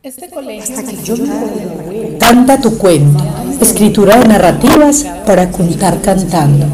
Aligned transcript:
Este 0.00 0.30
colegio 0.30 0.76
Canta 2.20 2.60
tu 2.60 2.78
cuento, 2.78 3.24
escritura 3.60 4.16
de 4.20 4.28
narrativas 4.28 5.04
para 5.26 5.50
contar 5.50 6.00
cantando, 6.00 6.66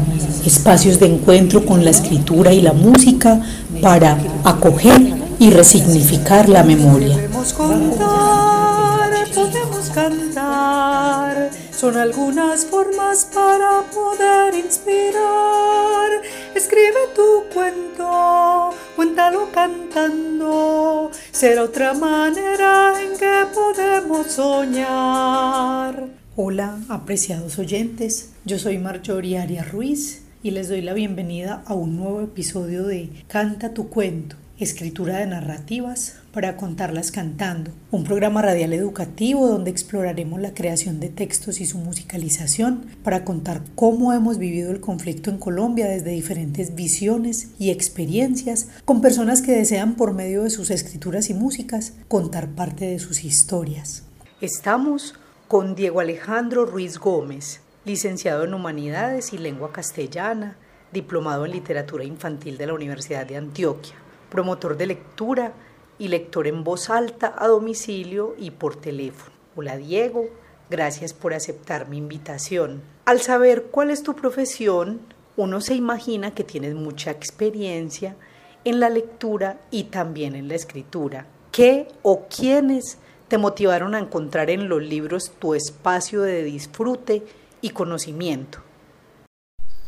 espacios 0.45 0.99
de 0.99 1.07
encuentro 1.07 1.65
con 1.65 1.83
la 1.83 1.89
escritura 1.89 2.53
y 2.53 2.61
la 2.61 2.73
música 2.73 3.41
para 3.81 4.15
acoger 4.43 5.01
y 5.39 5.49
resignificar 5.49 6.47
la 6.47 6.61
memoria. 6.61 7.15
Podemos 7.15 7.53
contar, 7.53 9.09
podemos 9.33 9.89
cantar, 9.89 11.49
son 11.85 11.97
algunas 11.97 12.65
formas 12.65 13.25
para 13.31 13.83
poder 13.93 14.55
inspirar. 14.55 16.09
Escribe 16.55 17.13
tu 17.13 17.43
cuento, 17.53 18.71
cuéntalo 18.95 19.51
cantando, 19.51 21.11
será 21.31 21.61
otra 21.61 21.93
manera 21.93 22.95
en 22.99 23.15
que 23.15 23.45
podemos 23.53 24.31
soñar. 24.31 26.07
Hola, 26.35 26.79
apreciados 26.89 27.59
oyentes, 27.59 28.31
yo 28.45 28.57
soy 28.57 28.79
Marjorie 28.79 29.37
Arias 29.37 29.71
Ruiz 29.71 30.23
y 30.41 30.49
les 30.49 30.69
doy 30.69 30.81
la 30.81 30.93
bienvenida 30.93 31.61
a 31.67 31.75
un 31.75 31.97
nuevo 31.97 32.21
episodio 32.21 32.87
de 32.87 33.11
Canta 33.27 33.75
tu 33.75 33.89
cuento, 33.89 34.37
escritura 34.57 35.17
de 35.17 35.27
narrativas 35.27 36.15
para 36.31 36.55
contarlas 36.55 37.11
cantando, 37.11 37.71
un 37.91 38.05
programa 38.05 38.41
radial 38.41 38.71
educativo 38.71 39.47
donde 39.47 39.69
exploraremos 39.69 40.39
la 40.39 40.53
creación 40.53 41.01
de 41.01 41.09
textos 41.09 41.59
y 41.59 41.65
su 41.65 41.77
musicalización 41.77 42.85
para 43.03 43.25
contar 43.25 43.61
cómo 43.75 44.13
hemos 44.13 44.37
vivido 44.37 44.71
el 44.71 44.79
conflicto 44.79 45.29
en 45.29 45.39
Colombia 45.39 45.87
desde 45.87 46.11
diferentes 46.11 46.73
visiones 46.73 47.49
y 47.59 47.69
experiencias 47.69 48.69
con 48.85 49.01
personas 49.01 49.41
que 49.41 49.51
desean 49.51 49.95
por 49.95 50.13
medio 50.13 50.43
de 50.43 50.49
sus 50.49 50.71
escrituras 50.71 51.29
y 51.29 51.33
músicas 51.33 51.93
contar 52.07 52.49
parte 52.49 52.85
de 52.85 52.99
sus 52.99 53.25
historias. 53.25 54.03
Estamos 54.39 55.15
con 55.49 55.75
Diego 55.75 55.99
Alejandro 55.99 56.65
Ruiz 56.65 56.97
Gómez, 56.97 57.59
licenciado 57.83 58.45
en 58.45 58.53
Humanidades 58.53 59.33
y 59.33 59.37
Lengua 59.37 59.73
Castellana, 59.73 60.57
diplomado 60.93 61.45
en 61.45 61.51
Literatura 61.51 62.05
Infantil 62.05 62.57
de 62.57 62.67
la 62.67 62.73
Universidad 62.73 63.25
de 63.25 63.37
Antioquia, 63.37 63.95
promotor 64.29 64.77
de 64.77 64.87
lectura 64.87 65.53
y 65.97 66.07
lector 66.09 66.47
en 66.47 66.63
voz 66.63 66.89
alta 66.89 67.33
a 67.37 67.47
domicilio 67.47 68.35
y 68.37 68.51
por 68.51 68.75
teléfono. 68.75 69.35
Hola 69.55 69.77
Diego, 69.77 70.25
gracias 70.69 71.13
por 71.13 71.33
aceptar 71.33 71.87
mi 71.87 71.97
invitación. 71.97 72.81
Al 73.05 73.21
saber 73.21 73.67
cuál 73.71 73.91
es 73.91 74.03
tu 74.03 74.15
profesión, 74.15 74.99
uno 75.37 75.61
se 75.61 75.75
imagina 75.75 76.33
que 76.33 76.43
tienes 76.43 76.75
mucha 76.75 77.11
experiencia 77.11 78.15
en 78.63 78.79
la 78.79 78.89
lectura 78.89 79.61
y 79.71 79.85
también 79.85 80.35
en 80.35 80.47
la 80.47 80.55
escritura. 80.55 81.27
¿Qué 81.51 81.87
o 82.03 82.25
quiénes 82.27 82.97
te 83.27 83.37
motivaron 83.37 83.95
a 83.95 83.99
encontrar 83.99 84.49
en 84.49 84.67
los 84.67 84.81
libros 84.81 85.31
tu 85.39 85.53
espacio 85.53 86.21
de 86.21 86.43
disfrute 86.43 87.23
y 87.61 87.69
conocimiento? 87.69 88.64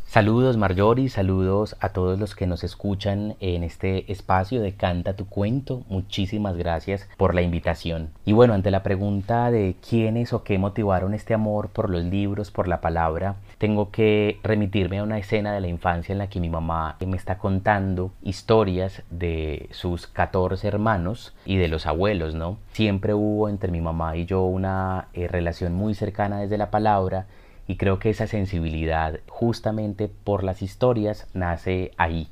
Saludos 0.09 0.55
Marjorie, 0.55 1.09
saludos 1.09 1.75
a 1.81 1.89
todos 1.89 2.17
los 2.17 2.33
que 2.33 2.47
nos 2.47 2.63
escuchan 2.63 3.35
en 3.41 3.61
este 3.65 4.09
espacio 4.09 4.61
de 4.61 4.71
Canta 4.71 5.17
tu 5.17 5.27
cuento. 5.27 5.83
Muchísimas 5.89 6.55
gracias 6.55 7.09
por 7.17 7.35
la 7.35 7.41
invitación. 7.41 8.11
Y 8.23 8.31
bueno, 8.31 8.53
ante 8.53 8.71
la 8.71 8.83
pregunta 8.83 9.51
de 9.51 9.75
quiénes 9.87 10.31
o 10.31 10.45
qué 10.45 10.57
motivaron 10.59 11.13
este 11.13 11.33
amor 11.33 11.67
por 11.67 11.89
los 11.89 12.05
libros, 12.05 12.51
por 12.51 12.69
la 12.69 12.79
palabra, 12.79 13.35
tengo 13.57 13.91
que 13.91 14.39
remitirme 14.43 14.99
a 14.99 15.03
una 15.03 15.19
escena 15.19 15.53
de 15.53 15.59
la 15.59 15.67
infancia 15.67 16.13
en 16.13 16.19
la 16.19 16.29
que 16.29 16.39
mi 16.39 16.49
mamá 16.49 16.95
me 17.05 17.17
está 17.17 17.37
contando 17.37 18.11
historias 18.23 19.03
de 19.11 19.67
sus 19.71 20.07
14 20.07 20.65
hermanos 20.69 21.35
y 21.45 21.57
de 21.57 21.67
los 21.67 21.85
abuelos, 21.85 22.33
¿no? 22.33 22.57
Siempre 22.71 23.13
hubo 23.13 23.49
entre 23.49 23.71
mi 23.71 23.81
mamá 23.81 24.15
y 24.15 24.25
yo 24.25 24.43
una 24.43 25.09
eh, 25.13 25.27
relación 25.27 25.73
muy 25.73 25.95
cercana 25.95 26.39
desde 26.39 26.57
la 26.57 26.71
palabra 26.71 27.27
y 27.67 27.75
creo 27.75 27.99
que 27.99 28.09
esa 28.09 28.27
sensibilidad 28.27 29.19
justamente 29.27 30.07
por 30.07 30.43
las 30.43 30.61
historias 30.61 31.27
nace 31.33 31.91
ahí. 31.97 32.29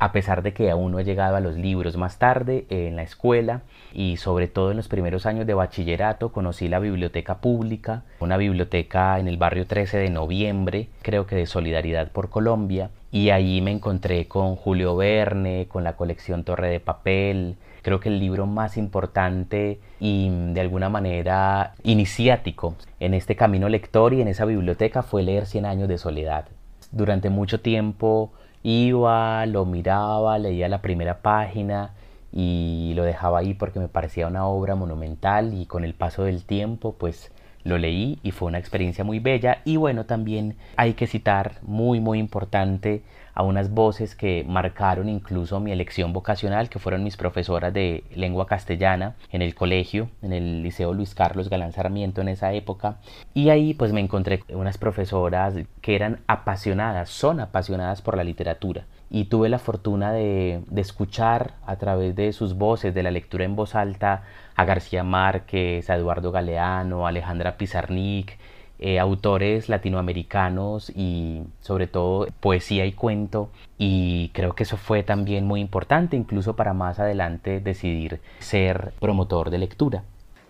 A 0.00 0.12
pesar 0.12 0.42
de 0.42 0.52
que 0.52 0.70
aún 0.70 0.92
no 0.92 1.00
he 1.00 1.04
llegado 1.04 1.34
a 1.34 1.40
los 1.40 1.56
libros 1.56 1.96
más 1.96 2.18
tarde, 2.18 2.66
en 2.70 2.94
la 2.94 3.02
escuela 3.02 3.62
y 3.92 4.16
sobre 4.16 4.46
todo 4.46 4.70
en 4.70 4.76
los 4.76 4.86
primeros 4.86 5.26
años 5.26 5.44
de 5.44 5.54
bachillerato 5.54 6.30
conocí 6.30 6.68
la 6.68 6.78
biblioteca 6.78 7.38
pública, 7.38 8.04
una 8.20 8.36
biblioteca 8.36 9.18
en 9.18 9.26
el 9.26 9.38
barrio 9.38 9.66
13 9.66 9.98
de 9.98 10.10
noviembre, 10.10 10.88
creo 11.02 11.26
que 11.26 11.34
de 11.34 11.46
Solidaridad 11.46 12.12
por 12.12 12.30
Colombia, 12.30 12.90
y 13.10 13.30
ahí 13.30 13.60
me 13.60 13.70
encontré 13.70 14.28
con 14.28 14.56
Julio 14.56 14.96
Verne, 14.96 15.66
con 15.68 15.84
la 15.84 15.96
colección 15.96 16.44
Torre 16.44 16.70
de 16.70 16.80
Papel, 16.80 17.56
creo 17.82 18.00
que 18.00 18.10
el 18.10 18.18
libro 18.18 18.46
más 18.46 18.76
importante 18.76 19.80
y 19.98 20.28
de 20.30 20.60
alguna 20.60 20.88
manera 20.88 21.74
iniciático 21.82 22.74
en 23.00 23.14
este 23.14 23.36
camino 23.36 23.68
lector 23.68 24.12
y 24.12 24.20
en 24.20 24.28
esa 24.28 24.44
biblioteca 24.44 25.02
fue 25.02 25.22
leer 25.22 25.46
Cien 25.46 25.64
años 25.64 25.88
de 25.88 25.98
soledad. 25.98 26.46
Durante 26.92 27.30
mucho 27.30 27.60
tiempo 27.60 28.32
iba, 28.62 29.46
lo 29.46 29.64
miraba, 29.64 30.38
leía 30.38 30.68
la 30.68 30.82
primera 30.82 31.22
página 31.22 31.94
y 32.30 32.92
lo 32.94 33.04
dejaba 33.04 33.38
ahí 33.38 33.54
porque 33.54 33.80
me 33.80 33.88
parecía 33.88 34.26
una 34.26 34.46
obra 34.46 34.74
monumental 34.74 35.54
y 35.54 35.64
con 35.64 35.84
el 35.84 35.94
paso 35.94 36.24
del 36.24 36.44
tiempo 36.44 36.94
pues 36.98 37.32
lo 37.64 37.78
leí 37.78 38.18
y 38.22 38.30
fue 38.30 38.48
una 38.48 38.58
experiencia 38.58 39.04
muy 39.04 39.18
bella. 39.18 39.62
Y 39.64 39.76
bueno 39.76 40.06
también 40.06 40.56
hay 40.76 40.94
que 40.94 41.06
citar 41.06 41.58
muy 41.62 42.00
muy 42.00 42.18
importante 42.18 43.02
a 43.34 43.42
unas 43.42 43.70
voces 43.70 44.16
que 44.16 44.44
marcaron 44.48 45.08
incluso 45.08 45.60
mi 45.60 45.70
elección 45.70 46.12
vocacional 46.12 46.68
que 46.68 46.80
fueron 46.80 47.04
mis 47.04 47.16
profesoras 47.16 47.72
de 47.72 48.02
lengua 48.14 48.46
castellana 48.46 49.14
en 49.30 49.42
el 49.42 49.54
colegio 49.54 50.10
en 50.22 50.32
el 50.32 50.62
liceo 50.62 50.92
Luis 50.92 51.14
Carlos 51.14 51.48
Galán 51.48 51.72
Sarmiento 51.72 52.20
en 52.20 52.28
esa 52.28 52.52
época. 52.52 52.98
Y 53.34 53.50
ahí 53.50 53.74
pues 53.74 53.92
me 53.92 54.00
encontré 54.00 54.42
unas 54.48 54.78
profesoras 54.78 55.54
que 55.80 55.94
eran 55.94 56.20
apasionadas 56.26 57.10
son 57.10 57.40
apasionadas 57.40 58.02
por 58.02 58.16
la 58.16 58.24
literatura 58.24 58.86
y 59.10 59.24
tuve 59.24 59.48
la 59.48 59.58
fortuna 59.58 60.12
de, 60.12 60.62
de, 60.68 60.80
escuchar 60.80 61.54
a 61.66 61.76
través 61.76 62.14
de 62.14 62.32
sus 62.32 62.54
voces, 62.54 62.94
de 62.94 63.02
la 63.02 63.10
lectura 63.10 63.44
en 63.44 63.56
voz 63.56 63.74
alta, 63.74 64.24
a 64.54 64.64
García 64.64 65.02
Márquez, 65.04 65.88
a 65.88 65.96
Eduardo 65.96 66.30
Galeano, 66.30 67.06
a 67.06 67.08
Alejandra 67.08 67.56
Pizarnik, 67.56 68.36
eh, 68.80 69.00
autores 69.00 69.68
latinoamericanos 69.68 70.90
y 70.90 71.42
sobre 71.60 71.88
todo 71.88 72.28
poesía 72.38 72.86
y 72.86 72.92
cuento 72.92 73.50
y 73.76 74.30
creo 74.32 74.54
que 74.54 74.62
eso 74.62 74.76
fue 74.76 75.02
también 75.02 75.44
muy 75.44 75.60
importante 75.60 76.16
incluso 76.16 76.54
para 76.54 76.74
más 76.74 77.00
adelante 77.00 77.58
decidir 77.58 78.20
ser 78.38 78.92
promotor 79.00 79.50
de 79.50 79.58
lectura. 79.58 80.04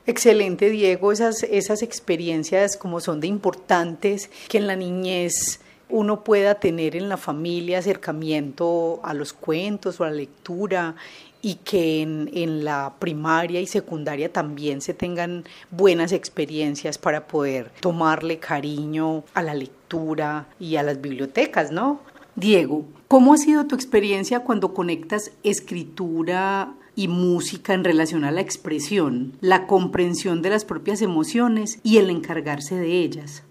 Excelente 0.04 0.69
Diego, 0.69 1.10
esas, 1.10 1.42
esas 1.44 1.82
experiencias 1.82 2.76
como 2.76 3.00
son 3.00 3.20
de 3.20 3.28
importantes 3.28 4.30
que 4.50 4.58
en 4.58 4.66
la 4.66 4.76
niñez 4.76 5.62
uno 5.91 6.25
pueda 6.25 6.56
tener 6.56 6.97
en 6.97 7.09
la 7.09 7.16
familia 7.16 7.78
acercamiento 7.78 9.00
a 9.03 9.15
los 9.15 9.32
cuentos 9.32 10.00
o 10.00 10.04
a 10.04 10.10
la 10.10 10.16
lectura 10.16 10.97
y 11.41 11.54
que 11.56 12.03
en, 12.03 12.31
en, 12.32 12.65
la 12.65 12.94
primaria 12.99 13.60
y 13.60 13.66
secundaria 13.66 14.32
también 14.32 14.81
se 14.81 14.93
tengan 14.93 15.44
buenas 15.71 16.12
experiencias 16.12 16.99
para 16.99 17.26
poder 17.26 17.71
tomarle 17.81 18.38
cariño 18.38 19.25
a 19.34 19.43
la 19.43 19.54
lectura 19.54 20.49
y 20.59 20.76
a 20.76 20.82
las 20.82 21.00
bibliotecas, 21.00 21.71
¿no? 21.71 22.00
Diego, 22.34 22.84
¿cómo 23.09 23.34
ha 23.34 23.38
sido 23.38 23.66
tu 23.66 23.75
experiencia 23.75 24.41
cuando 24.41 24.75
conectas 24.75 25.32
escritura 25.43 26.72
y 26.94 27.09
música 27.09 27.75
en 27.75 27.84
relación 27.84 28.25
a 28.25 28.31
la 28.31 28.41
expresión, 28.41 29.32
la 29.41 29.66
comprensión 29.66 30.43
de 30.43 30.50
las 30.50 30.65
propias 30.65 31.03
emociones 31.03 31.81
y 31.82 31.99
el 31.99 32.10
encargarse 32.10 32.75
de 32.76 33.00
ellas? 33.00 33.43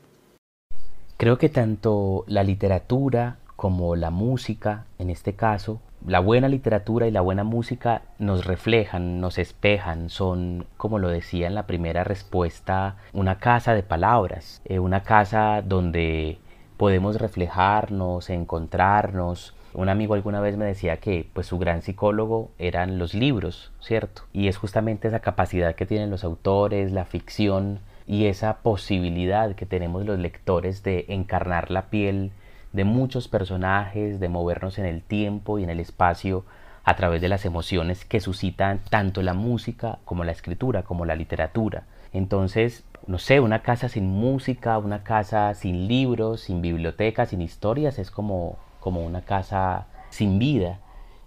Creo 1.18 1.40
que 1.40 1.50
tanto 1.50 2.26
la 2.28 2.44
literatura 2.44 3.38
como 3.56 3.96
la 3.96 4.12
música, 4.12 4.86
en 5.00 5.10
este 5.10 5.34
caso, 5.34 5.82
la 6.06 6.20
buena 6.20 6.48
literatura 6.48 7.08
y 7.08 7.12
la 7.12 7.22
buena 7.22 7.44
música 7.44 8.04
nos 8.20 8.46
reflejan, 8.46 9.20
nos 9.20 9.40
espejan, 9.40 10.12
son, 10.12 10.68
como 10.78 11.00
lo 11.00 11.10
decía 11.10 11.48
en 11.48 11.56
la 11.56 11.66
primera 11.66 12.04
respuesta, 12.04 12.98
una 13.14 13.40
casa 13.40 13.74
de 13.74 13.82
palabras, 13.82 14.62
eh, 14.66 14.78
una 14.78 15.02
casa 15.02 15.64
donde 15.64 16.38
podemos 16.78 17.20
reflejarnos, 17.20 18.30
encontrarnos. 18.30 19.56
Un 19.74 19.90
amigo 19.90 20.14
alguna 20.14 20.40
vez 20.40 20.56
me 20.56 20.66
decía 20.66 20.98
que 20.98 21.28
pues 21.34 21.48
su 21.48 21.58
gran 21.58 21.82
psicólogo 21.82 22.52
eran 22.60 23.00
los 23.00 23.16
libros, 23.16 23.72
¿cierto? 23.82 24.22
Y 24.34 24.50
es 24.50 24.58
justamente 24.58 25.08
esa 25.08 25.22
capacidad 25.22 25.74
que 25.74 25.88
tienen 25.88 26.12
los 26.12 26.24
autores, 26.24 26.92
la 26.92 27.06
ficción 27.06 27.80
y 28.08 28.26
esa 28.26 28.60
posibilidad 28.60 29.54
que 29.56 29.66
tenemos 29.66 30.06
los 30.06 30.18
lectores 30.18 30.82
de 30.82 31.06
encarnar 31.10 31.70
la 31.70 31.90
piel 31.90 32.32
de 32.72 32.86
muchos 32.86 33.28
personajes, 33.28 34.20
de 34.20 34.30
movernos 34.30 34.80
en 34.80 34.86
el 34.86 35.02
tiempo 35.02 35.60
y 35.60 35.64
en 35.64 35.70
el 35.70 35.80
espacio 35.80 36.46
a 36.86 36.96
través 36.96 37.22
de 37.22 37.28
las 37.28 37.44
emociones 37.44 38.06
que 38.06 38.22
suscitan 38.22 38.80
tanto 38.90 39.22
la 39.22 39.34
música 39.34 40.00
como 40.06 40.24
la 40.24 40.32
escritura, 40.32 40.84
como 40.84 41.04
la 41.04 41.16
literatura. 41.16 41.84
Entonces, 42.14 42.86
no 43.08 43.20
sé, 43.20 43.42
una 43.42 43.62
casa 43.62 43.90
sin 43.90 44.08
música, 44.08 44.78
una 44.78 45.04
casa 45.04 45.54
sin 45.54 45.90
libros, 45.90 46.42
sin 46.42 46.62
bibliotecas, 46.62 47.30
sin 47.30 47.42
historias, 47.42 48.00
es 48.00 48.10
como, 48.10 48.58
como 48.80 49.06
una 49.06 49.22
casa 49.22 49.88
sin 50.10 50.40
vida. 50.40 50.80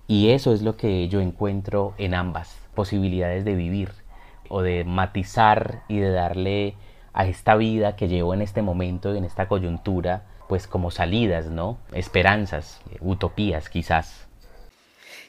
Y 0.09 0.31
eso 0.31 0.55
es 0.55 0.63
lo 0.63 0.79
que 0.79 1.09
yo 1.09 1.21
encuentro 1.21 1.93
en 1.99 2.15
ambas 2.15 2.57
posibilidades 2.75 3.45
de 3.45 3.55
vivir. 3.55 3.91
O 4.51 4.61
de 4.61 4.85
matizar 4.85 5.83
y 5.89 5.99
de 5.99 6.11
darle 6.11 6.75
a 7.13 7.27
esta 7.27 7.57
vida 7.57 7.97
que 7.97 8.09
llevo 8.09 8.35
en 8.35 8.43
este 8.43 8.63
momento 8.63 9.15
y 9.15 9.19
en 9.19 9.25
esta 9.25 9.49
coyuntura, 9.49 10.27
pues 10.49 10.67
como 10.67 10.91
salidas, 10.91 11.47
¿no? 11.47 11.79
Esperanzas, 11.93 12.81
utopías 13.01 13.69
quizás. 13.71 14.29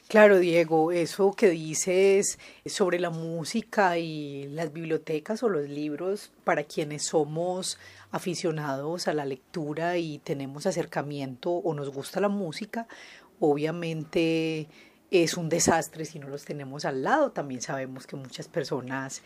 Claro, 0.08 0.38
Diego, 0.38 0.92
eso 0.92 1.32
que 1.32 1.48
dices 1.48 2.38
sobre 2.66 3.00
la 3.00 3.08
música 3.08 3.96
y 3.96 4.46
las 4.48 4.70
bibliotecas 4.72 5.42
o 5.42 5.48
los 5.48 5.70
libros 5.70 6.32
para 6.44 6.64
quienes 6.64 7.06
somos 7.06 7.78
aficionados 8.10 9.08
a 9.08 9.14
la 9.14 9.24
lectura 9.24 9.96
y 9.96 10.18
tenemos 10.18 10.66
acercamiento 10.66 11.50
o 11.50 11.72
nos 11.72 11.88
gusta 11.88 12.20
la 12.20 12.28
música, 12.28 12.86
obviamente 13.40 14.68
es 15.12 15.36
un 15.36 15.50
desastre 15.50 16.06
si 16.06 16.18
no 16.18 16.28
los 16.28 16.44
tenemos 16.44 16.86
al 16.86 17.02
lado. 17.02 17.30
También 17.30 17.60
sabemos 17.60 18.06
que 18.06 18.16
muchas 18.16 18.48
personas 18.48 19.22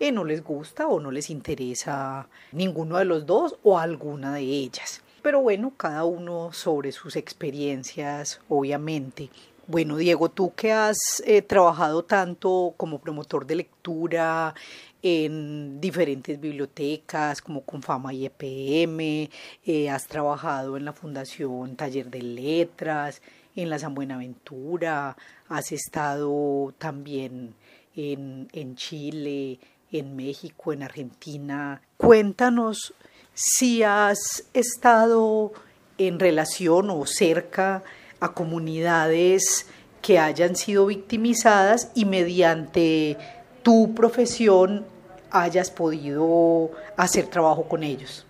eh, 0.00 0.10
no 0.10 0.24
les 0.24 0.42
gusta 0.42 0.88
o 0.88 0.98
no 0.98 1.12
les 1.12 1.30
interesa 1.30 2.28
ninguno 2.52 2.98
de 2.98 3.04
los 3.04 3.24
dos 3.24 3.56
o 3.62 3.78
alguna 3.78 4.34
de 4.34 4.42
ellas. 4.42 5.02
Pero 5.22 5.40
bueno, 5.40 5.72
cada 5.76 6.04
uno 6.04 6.52
sobre 6.52 6.90
sus 6.92 7.16
experiencias, 7.16 8.40
obviamente. 8.48 9.30
Bueno, 9.66 9.96
Diego, 9.96 10.30
tú 10.30 10.54
que 10.54 10.72
has 10.72 11.22
eh, 11.26 11.42
trabajado 11.42 12.02
tanto 12.02 12.74
como 12.76 13.00
promotor 13.00 13.46
de 13.46 13.56
lectura 13.56 14.54
en 15.02 15.80
diferentes 15.80 16.40
bibliotecas 16.40 17.42
como 17.42 17.62
Confama 17.62 18.12
y 18.12 18.26
EPM, 18.26 19.30
eh, 19.66 19.90
has 19.90 20.06
trabajado 20.06 20.76
en 20.76 20.84
la 20.84 20.92
Fundación 20.92 21.76
Taller 21.76 22.10
de 22.10 22.22
Letras, 22.22 23.20
en 23.56 23.70
la 23.70 23.78
San 23.78 23.94
Buenaventura, 23.94 25.16
has 25.48 25.72
estado 25.72 26.72
también 26.78 27.54
en, 27.96 28.48
en 28.52 28.76
Chile, 28.76 29.58
en 29.90 30.16
México, 30.16 30.72
en 30.72 30.82
Argentina. 30.82 31.80
Cuéntanos 31.96 32.94
si 33.34 33.82
has 33.82 34.44
estado 34.52 35.52
en 35.96 36.18
relación 36.18 36.90
o 36.90 37.06
cerca 37.06 37.82
a 38.20 38.32
comunidades 38.32 39.66
que 40.02 40.18
hayan 40.18 40.56
sido 40.56 40.86
victimizadas 40.86 41.90
y 41.94 42.04
mediante 42.04 43.16
tu 43.62 43.94
profesión 43.94 44.86
hayas 45.30 45.70
podido 45.70 46.70
hacer 46.96 47.26
trabajo 47.26 47.68
con 47.68 47.82
ellos. 47.82 48.24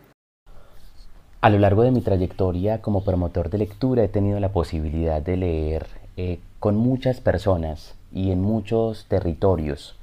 A 1.41 1.51
lo 1.51 1.59
largo 1.61 1.83
de 1.83 1.93
mi 1.93 2.01
trayectoria 2.01 2.83
como 2.83 3.05
promotor 3.05 3.49
de 3.49 3.59
lectura 3.59 4.03
he 4.03 4.09
tenido 4.09 4.41
la 4.41 4.49
posibilidad 4.49 5.23
de 5.23 5.37
leer 5.37 5.87
eh, 6.17 6.41
con 6.59 6.75
muchas 6.75 7.21
personas 7.21 7.95
y 8.13 8.33
en 8.33 8.43
muchos 8.43 9.05
territorios. 9.05 9.95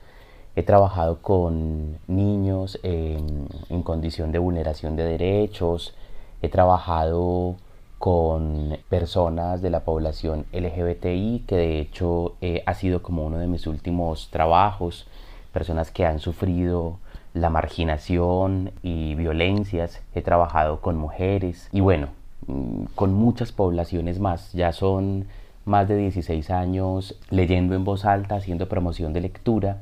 He 0.56 0.64
trabajado 0.64 1.22
con 1.22 1.98
niños 2.08 2.80
en, 2.84 3.50
condición 3.84 4.32
de 4.32 4.40
vulneración 4.40 4.96
de 4.96 5.04
derechos, 5.04 5.94
he 6.42 6.48
trabajado 6.48 7.56
con 8.00 8.78
personas 8.88 9.62
de 9.62 9.72
la 9.72 9.82
población 9.82 10.46
LGBTI, 10.54 11.44
que 11.46 11.58
de 11.58 11.80
hecho 11.82 12.36
eh, 12.40 12.64
ha 12.66 12.74
sido 12.76 13.02
como 13.02 13.26
uno 13.26 13.40
de 13.40 13.48
mis 13.48 13.68
últimos 13.68 14.30
trabajos, 14.32 15.06
personas 15.52 15.92
que 15.92 16.06
han 16.06 16.20
sufrido 16.20 16.98
la 17.36 17.50
marginación 17.50 18.72
y 18.82 19.14
violencias, 19.14 20.02
he 20.16 20.22
trabajado 20.22 20.80
con 20.80 20.98
mujeres 20.98 21.70
y 21.72 21.82
bueno, 21.82 22.08
mm, 22.48 22.86
con 22.96 23.14
muchas 23.14 23.52
poblaciones 23.52 24.20
más, 24.20 24.54
ya 24.54 24.72
son 24.72 25.28
más 25.66 25.88
de 25.88 25.98
16 25.98 26.50
años 26.50 27.20
leyendo 27.30 27.76
en 27.76 27.84
voz 27.84 28.06
alta, 28.06 28.36
haciendo 28.36 28.70
promoción 28.70 29.12
de 29.12 29.22
lectura 29.22 29.82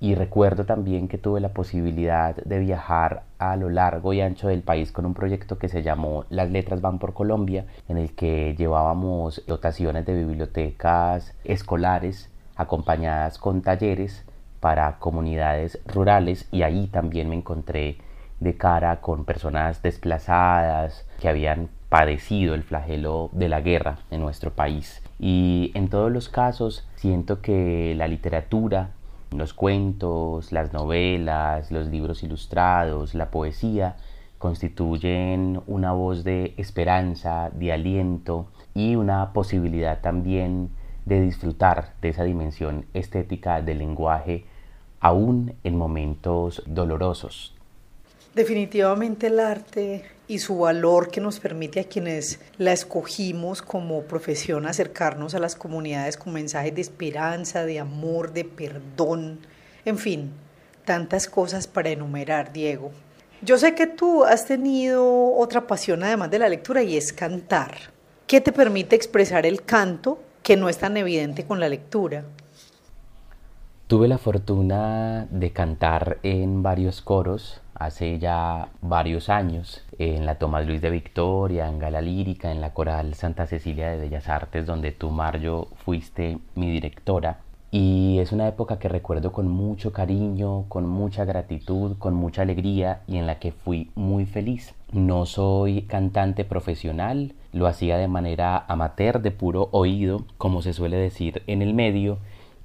y 0.00 0.16
recuerdo 0.16 0.64
también 0.64 1.06
que 1.06 1.18
tuve 1.18 1.40
la 1.40 1.50
posibilidad 1.50 2.34
de 2.34 2.58
viajar 2.58 3.22
a 3.38 3.54
lo 3.54 3.68
largo 3.68 4.12
y 4.12 4.20
ancho 4.20 4.48
del 4.48 4.62
país 4.62 4.90
con 4.90 5.06
un 5.06 5.14
proyecto 5.14 5.58
que 5.58 5.68
se 5.68 5.82
llamó 5.82 6.24
Las 6.28 6.50
Letras 6.50 6.80
van 6.80 6.98
por 6.98 7.14
Colombia, 7.14 7.66
en 7.88 7.98
el 7.98 8.14
que 8.14 8.56
llevábamos 8.58 9.44
dotaciones 9.46 10.06
de 10.06 10.14
bibliotecas 10.14 11.34
escolares 11.44 12.30
acompañadas 12.56 13.38
con 13.38 13.62
talleres 13.62 14.24
para 14.60 14.98
comunidades 14.98 15.80
rurales 15.86 16.48
y 16.52 16.62
ahí 16.62 16.86
también 16.86 17.28
me 17.28 17.36
encontré 17.36 17.98
de 18.38 18.56
cara 18.56 19.00
con 19.00 19.24
personas 19.24 19.82
desplazadas 19.82 21.06
que 21.20 21.28
habían 21.28 21.68
padecido 21.88 22.54
el 22.54 22.62
flagelo 22.62 23.30
de 23.32 23.48
la 23.48 23.60
guerra 23.60 23.98
en 24.10 24.20
nuestro 24.20 24.52
país. 24.52 25.02
Y 25.18 25.72
en 25.74 25.88
todos 25.88 26.12
los 26.12 26.28
casos 26.28 26.88
siento 26.94 27.40
que 27.42 27.94
la 27.96 28.06
literatura 28.06 28.90
los 29.36 29.54
cuentos, 29.54 30.52
las 30.52 30.72
novelas, 30.72 31.70
los 31.70 31.86
libros 31.86 32.22
ilustrados, 32.22 33.14
la 33.14 33.30
poesía 33.30 33.96
constituyen 34.38 35.60
una 35.66 35.92
voz 35.92 36.24
de 36.24 36.54
esperanza, 36.56 37.50
de 37.50 37.72
aliento 37.72 38.48
y 38.74 38.96
una 38.96 39.32
posibilidad 39.32 40.00
también 40.00 40.70
de 41.04 41.20
disfrutar 41.20 41.92
de 42.00 42.08
esa 42.08 42.24
dimensión 42.24 42.86
estética 42.94 43.62
del 43.62 43.78
lenguaje 43.78 44.44
aún 45.00 45.54
en 45.64 45.76
momentos 45.76 46.62
dolorosos. 46.66 47.54
Definitivamente 48.34 49.26
el 49.26 49.40
arte 49.40 50.04
y 50.28 50.38
su 50.38 50.58
valor 50.58 51.10
que 51.10 51.20
nos 51.20 51.40
permite 51.40 51.80
a 51.80 51.84
quienes 51.84 52.38
la 52.58 52.72
escogimos 52.72 53.62
como 53.62 54.02
profesión 54.02 54.66
acercarnos 54.66 55.34
a 55.34 55.40
las 55.40 55.56
comunidades 55.56 56.16
con 56.16 56.32
mensajes 56.32 56.72
de 56.72 56.80
esperanza, 56.80 57.64
de 57.64 57.80
amor, 57.80 58.32
de 58.32 58.44
perdón, 58.44 59.40
en 59.84 59.98
fin, 59.98 60.30
tantas 60.84 61.26
cosas 61.26 61.66
para 61.66 61.90
enumerar, 61.90 62.52
Diego. 62.52 62.92
Yo 63.42 63.58
sé 63.58 63.74
que 63.74 63.88
tú 63.88 64.22
has 64.22 64.46
tenido 64.46 65.34
otra 65.34 65.66
pasión 65.66 66.04
además 66.04 66.30
de 66.30 66.38
la 66.38 66.48
lectura 66.48 66.82
y 66.82 66.96
es 66.96 67.12
cantar. 67.12 67.74
¿Qué 68.28 68.40
te 68.40 68.52
permite 68.52 68.94
expresar 68.94 69.46
el 69.46 69.62
canto 69.62 70.22
que 70.44 70.56
no 70.56 70.68
es 70.68 70.78
tan 70.78 70.96
evidente 70.96 71.44
con 71.44 71.58
la 71.58 71.68
lectura? 71.68 72.22
Tuve 73.90 74.06
la 74.06 74.18
fortuna 74.18 75.26
de 75.32 75.50
cantar 75.50 76.18
en 76.22 76.62
varios 76.62 77.02
coros 77.02 77.60
hace 77.74 78.20
ya 78.20 78.68
varios 78.82 79.28
años 79.28 79.82
en 79.98 80.26
la 80.26 80.36
Tomás 80.36 80.64
Luis 80.64 80.80
de 80.80 80.90
Victoria, 80.90 81.66
en 81.66 81.80
Gala 81.80 82.00
Lírica, 82.00 82.52
en 82.52 82.60
la 82.60 82.72
Coral 82.72 83.14
Santa 83.14 83.48
Cecilia 83.48 83.90
de 83.90 83.98
Bellas 83.98 84.28
Artes, 84.28 84.64
donde 84.64 84.92
tú, 84.92 85.10
Mario, 85.10 85.66
fuiste 85.74 86.38
mi 86.54 86.70
directora. 86.70 87.40
Y 87.72 88.20
es 88.20 88.30
una 88.30 88.46
época 88.46 88.78
que 88.78 88.88
recuerdo 88.88 89.32
con 89.32 89.48
mucho 89.48 89.92
cariño, 89.92 90.66
con 90.68 90.86
mucha 90.86 91.24
gratitud, 91.24 91.98
con 91.98 92.14
mucha 92.14 92.42
alegría 92.42 93.00
y 93.08 93.16
en 93.16 93.26
la 93.26 93.40
que 93.40 93.50
fui 93.50 93.90
muy 93.96 94.24
feliz. 94.24 94.72
No 94.92 95.26
soy 95.26 95.82
cantante 95.82 96.44
profesional, 96.44 97.34
lo 97.52 97.66
hacía 97.66 97.96
de 97.96 98.06
manera 98.06 98.64
amateur, 98.68 99.20
de 99.20 99.32
puro 99.32 99.68
oído, 99.72 100.26
como 100.38 100.62
se 100.62 100.74
suele 100.74 100.96
decir 100.96 101.42
en 101.48 101.60
el 101.60 101.74
medio, 101.74 102.18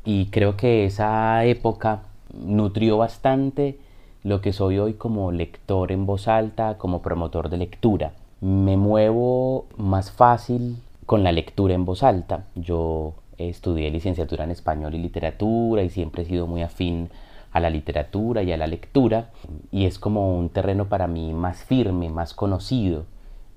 y 0.06 0.28
creo 0.28 0.56
que 0.56 0.86
esa 0.86 1.44
época 1.46 2.04
nutrió 2.34 2.98
bastante 2.98 3.78
lo 4.24 4.42
que 4.42 4.54
soy 4.54 4.80
hoy 4.80 4.94
como 4.94 5.32
lector 5.32 5.92
en 5.92 6.06
voz 6.06 6.28
alta, 6.28 6.78
como 6.78 7.02
promotor 7.02 7.50
de 7.50 7.58
lectura. 7.58 8.14
Me 8.42 8.78
muevo 8.78 9.66
más 9.78 10.12
fácil 10.12 10.78
con 11.06 11.24
la 11.24 11.32
lectura 11.32 11.74
en 11.74 11.86
voz 11.86 12.04
alta. 12.04 12.46
Yo 12.56 13.14
estudié 13.38 13.90
licenciatura 13.92 14.44
en 14.44 14.52
español 14.52 14.96
y 14.96 15.00
literatura 15.00 15.84
y 15.84 15.90
siempre 15.90 16.24
he 16.24 16.26
sido 16.26 16.48
muy 16.48 16.62
afín 16.62 17.10
a 17.52 17.60
la 17.60 17.70
literatura 17.70 18.44
y 18.44 18.52
a 18.52 18.58
la 18.58 18.68
lectura 18.68 19.30
y 19.72 19.86
es 19.86 19.98
como 19.98 20.38
un 20.38 20.50
terreno 20.50 20.86
para 20.86 21.08
mí 21.08 21.34
más 21.34 21.64
firme, 21.64 22.10
más 22.10 22.34
conocido. 22.34 23.06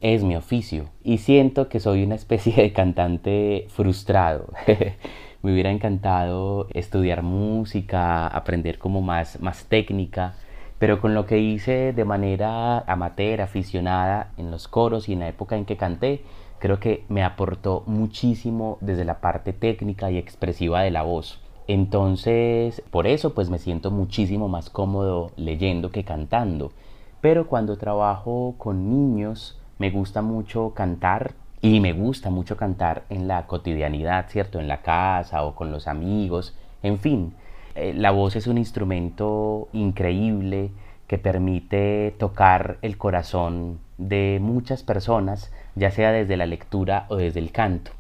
Es 0.01 0.23
mi 0.23 0.37
oficio 0.37 0.91
y 1.03 1.19
siento 1.19 1.69
que 1.69 1.81
soy 1.81 2.05
una 2.05 2.15
especie 2.15 2.55
de 2.55 2.73
cantante 2.73 3.67
frustrado. 3.71 4.47
Me 5.43 5.53
hubiera 5.53 5.71
encantado 5.71 6.67
estudiar 6.71 7.23
música, 7.23 8.27
aprender 8.27 8.79
como 8.79 9.03
más, 9.03 9.41
más 9.41 9.67
técnica, 9.67 10.35
pero 10.79 11.01
con 11.01 11.15
lo 11.15 11.27
que 11.27 11.39
hice 11.39 11.93
de 11.93 12.05
manera 12.05 12.81
amateur, 12.81 13.41
aficionada 13.41 14.33
en 14.37 14.51
los 14.51 14.67
coros 14.67 15.09
y 15.09 15.13
en 15.13 15.21
la 15.21 15.29
época 15.29 15.57
en 15.57 15.65
que 15.65 15.77
canté, 15.77 16.23
creo 16.59 16.81
que 16.81 17.05
me 17.09 17.23
aportó 17.23 17.85
muchísimo 17.87 18.79
desde 18.81 19.05
la 19.05 19.21
parte 19.21 19.53
técnica 19.53 20.11
y 20.11 20.19
expresiva 20.19 20.83
de 20.83 20.91
la 20.91 21.03
voz. 21.03 21.41
Entonces, 21.69 22.83
por 22.91 23.07
eso 23.07 23.35
pues 23.35 23.51
me 23.51 23.59
siento 23.59 23.91
muchísimo 23.91 24.49
más 24.49 24.71
cómodo 24.71 25.31
leyendo 25.37 25.91
que 25.91 26.03
cantando. 26.03 26.73
Pero 27.21 27.47
cuando 27.47 27.77
trabajo 27.77 28.55
con 28.59 28.89
niños, 28.91 29.61
me 29.79 29.91
gusta 29.91 30.23
mucho 30.23 30.73
cantar 30.75 31.35
y 31.61 31.81
me 31.81 31.93
gusta 31.93 32.31
mucho 32.31 32.57
cantar 32.57 33.05
en 33.09 33.29
la 33.29 33.47
cotidianidad, 33.47 34.29
¿cierto? 34.29 34.61
En 34.61 34.69
la 34.69 34.83
casa 34.83 35.45
o 35.45 35.55
con 35.55 35.71
los 35.73 35.89
amigos, 35.89 36.57
en 36.83 36.99
fin. 36.99 37.35
Eh, 37.75 37.93
la 37.95 38.11
voz 38.11 38.37
es 38.37 38.47
un 38.47 38.59
instrumento 38.59 39.69
increíble 39.73 40.71
que 41.07 41.19
permite 41.19 42.15
tocar 42.19 42.79
el 42.83 42.99
corazón 42.99 43.79
de 43.97 44.39
muchas 44.41 44.83
personas, 44.83 45.53
ya 45.75 45.91
sea 45.91 46.13
desde 46.13 46.37
la 46.37 46.47
lectura 46.47 47.07
o 47.09 47.17
desde 47.17 47.41
el 47.41 47.53
canto. 47.53 47.93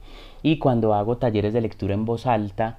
Y 0.42 0.58
cuando 0.58 0.94
hago 0.94 1.16
talleres 1.16 1.52
de 1.52 1.60
lectura 1.60 1.94
en 1.94 2.04
voz 2.04 2.26
alta, 2.26 2.78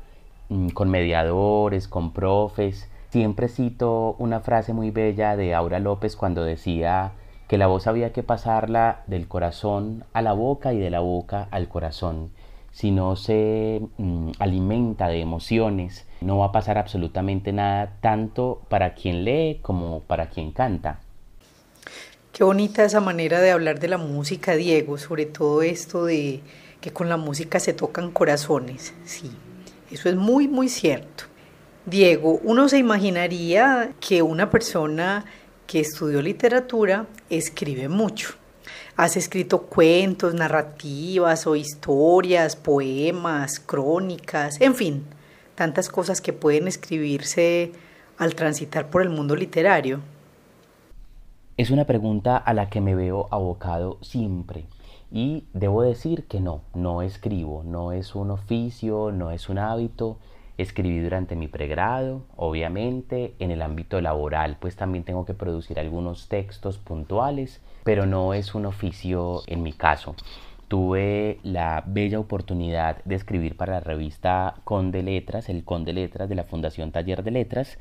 mm, 0.49 0.69
con 0.69 0.89
mediadores, 0.89 1.87
con 1.87 2.13
profes, 2.13 2.89
Siempre 3.09 3.47
cito 3.47 4.15
una 4.19 4.39
frase 4.39 4.71
muy 4.71 4.91
bella 4.91 5.35
de 5.35 5.55
Aura 5.55 5.79
López 5.79 6.15
cuando 6.15 6.43
decía 6.43 7.13
que 7.49 7.57
la 7.57 7.65
voz 7.65 7.87
había 7.87 8.13
que 8.13 8.21
pasarla 8.21 9.01
del 9.07 9.27
corazón 9.27 10.05
a 10.13 10.21
la 10.21 10.33
boca 10.33 10.71
y 10.71 10.77
de 10.77 10.91
la 10.91 10.99
boca 10.99 11.47
al 11.49 11.67
corazón. 11.67 12.29
Si 12.71 12.91
no 12.91 13.15
se 13.15 13.81
mm, 13.97 14.33
alimenta 14.37 15.07
de 15.07 15.19
emociones, 15.19 16.05
no 16.21 16.37
va 16.37 16.45
a 16.45 16.51
pasar 16.51 16.77
absolutamente 16.77 17.51
nada, 17.51 17.97
tanto 18.01 18.61
para 18.69 18.93
quien 18.93 19.25
lee 19.25 19.61
como 19.63 20.01
para 20.01 20.29
quien 20.29 20.51
canta. 20.51 20.99
Qué 22.31 22.43
bonita 22.43 22.85
esa 22.85 23.01
manera 23.01 23.41
de 23.41 23.49
hablar 23.49 23.79
de 23.79 23.87
la 23.87 23.97
música, 23.97 24.53
Diego, 24.53 24.99
sobre 24.99 25.25
todo 25.25 25.63
esto 25.63 26.05
de 26.05 26.41
que 26.79 26.93
con 26.93 27.09
la 27.09 27.17
música 27.17 27.59
se 27.59 27.73
tocan 27.73 28.11
corazones. 28.11 28.93
Sí, 29.05 29.31
eso 29.89 30.07
es 30.07 30.15
muy, 30.15 30.47
muy 30.47 30.69
cierto. 30.69 31.23
Diego, 31.87 32.39
uno 32.43 32.69
se 32.69 32.77
imaginaría 32.77 33.93
que 33.99 34.21
una 34.21 34.51
persona 34.51 35.25
que 35.69 35.79
estudió 35.79 36.19
literatura 36.23 37.05
escribe 37.29 37.89
mucho. 37.89 38.29
Has 38.95 39.15
escrito 39.15 39.67
cuentos, 39.67 40.33
narrativas 40.33 41.45
o 41.45 41.55
historias, 41.55 42.55
poemas, 42.55 43.59
crónicas, 43.59 44.59
en 44.61 44.73
fin, 44.73 45.03
tantas 45.53 45.89
cosas 45.89 46.21
que 46.21 46.33
pueden 46.33 46.67
escribirse 46.67 47.71
al 48.17 48.33
transitar 48.33 48.89
por 48.89 49.03
el 49.03 49.11
mundo 49.11 49.35
literario. 49.35 49.99
Es 51.55 51.69
una 51.69 51.85
pregunta 51.85 52.35
a 52.35 52.55
la 52.55 52.71
que 52.71 52.81
me 52.81 52.95
veo 52.95 53.27
abocado 53.29 53.99
siempre. 54.01 54.65
Y 55.11 55.43
debo 55.53 55.83
decir 55.83 56.23
que 56.23 56.39
no, 56.39 56.61
no 56.73 57.03
escribo, 57.03 57.61
no 57.63 57.91
es 57.91 58.15
un 58.15 58.31
oficio, 58.31 59.11
no 59.11 59.29
es 59.29 59.49
un 59.49 59.59
hábito. 59.59 60.17
Escribí 60.59 60.99
durante 60.99 61.37
mi 61.37 61.47
pregrado, 61.47 62.23
obviamente, 62.35 63.33
en 63.39 63.49
el 63.49 63.61
ámbito 63.61 64.01
laboral, 64.01 64.57
pues 64.59 64.75
también 64.75 65.05
tengo 65.05 65.23
que 65.23 65.33
producir 65.33 65.79
algunos 65.79 66.27
textos 66.27 66.77
puntuales, 66.77 67.61
pero 67.85 68.05
no 68.05 68.33
es 68.33 68.53
un 68.53 68.65
oficio 68.65 69.41
en 69.47 69.63
mi 69.63 69.71
caso. 69.71 70.15
Tuve 70.67 71.39
la 71.43 71.85
bella 71.87 72.19
oportunidad 72.19 73.01
de 73.05 73.15
escribir 73.15 73.55
para 73.55 73.75
la 73.75 73.79
revista 73.79 74.55
Conde 74.65 75.01
Letras, 75.01 75.47
el 75.47 75.63
Conde 75.63 75.93
Letras 75.93 76.27
de 76.27 76.35
la 76.35 76.43
Fundación 76.43 76.91
Taller 76.91 77.23
de 77.23 77.31
Letras. 77.31 77.77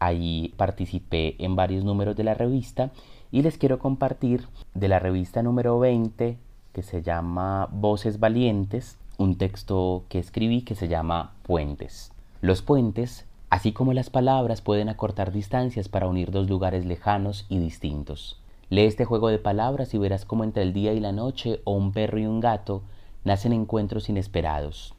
Ahí 0.00 0.52
participé 0.56 1.36
en 1.38 1.54
varios 1.54 1.84
números 1.84 2.16
de 2.16 2.24
la 2.24 2.34
revista 2.34 2.90
y 3.30 3.42
les 3.42 3.56
quiero 3.56 3.78
compartir 3.78 4.48
de 4.74 4.88
la 4.88 4.98
revista 4.98 5.44
número 5.44 5.78
20 5.78 6.38
que 6.72 6.82
se 6.82 7.02
llama 7.02 7.68
Voces 7.70 8.18
Valientes, 8.18 8.98
un 9.16 9.38
texto 9.38 10.06
que 10.08 10.18
escribí 10.18 10.62
que 10.62 10.74
se 10.74 10.88
llama 10.88 11.34
Puentes. 11.44 12.15
Los 12.42 12.60
puentes, 12.60 13.26
así 13.48 13.72
como 13.72 13.94
las 13.94 14.10
palabras, 14.10 14.60
pueden 14.60 14.90
acortar 14.90 15.32
distancias 15.32 15.88
para 15.88 16.06
unir 16.06 16.30
dos 16.30 16.48
lugares 16.48 16.84
lejanos 16.84 17.46
y 17.48 17.58
distintos. 17.58 18.38
Lee 18.68 18.82
este 18.82 19.04
juego 19.04 19.28
de 19.28 19.38
palabras 19.38 19.94
y 19.94 19.98
verás 19.98 20.24
cómo 20.24 20.44
entre 20.44 20.62
el 20.62 20.72
día 20.72 20.92
y 20.92 21.00
la 21.00 21.12
noche 21.12 21.60
o 21.64 21.72
un 21.72 21.92
perro 21.92 22.18
y 22.18 22.26
un 22.26 22.40
gato 22.40 22.82
nacen 23.24 23.52
encuentros 23.52 24.08
inesperados. 24.08 24.94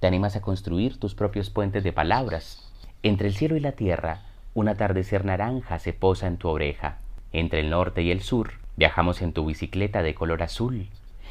Te 0.00 0.08
animas 0.08 0.34
a 0.34 0.42
construir 0.42 0.98
tus 0.98 1.14
propios 1.14 1.50
puentes 1.50 1.84
de 1.84 1.92
palabras. 1.92 2.68
Entre 3.04 3.28
el 3.28 3.34
cielo 3.34 3.56
y 3.56 3.60
la 3.60 3.72
tierra, 3.72 4.22
un 4.54 4.68
atardecer 4.68 5.24
naranja 5.24 5.78
se 5.78 5.92
posa 5.92 6.26
en 6.26 6.38
tu 6.38 6.48
oreja. 6.48 6.98
Entre 7.32 7.60
el 7.60 7.70
norte 7.70 8.02
y 8.02 8.10
el 8.10 8.22
sur, 8.22 8.54
viajamos 8.76 9.22
en 9.22 9.32
tu 9.32 9.46
bicicleta 9.46 10.02
de 10.02 10.14
color 10.14 10.42
azul. 10.42 10.88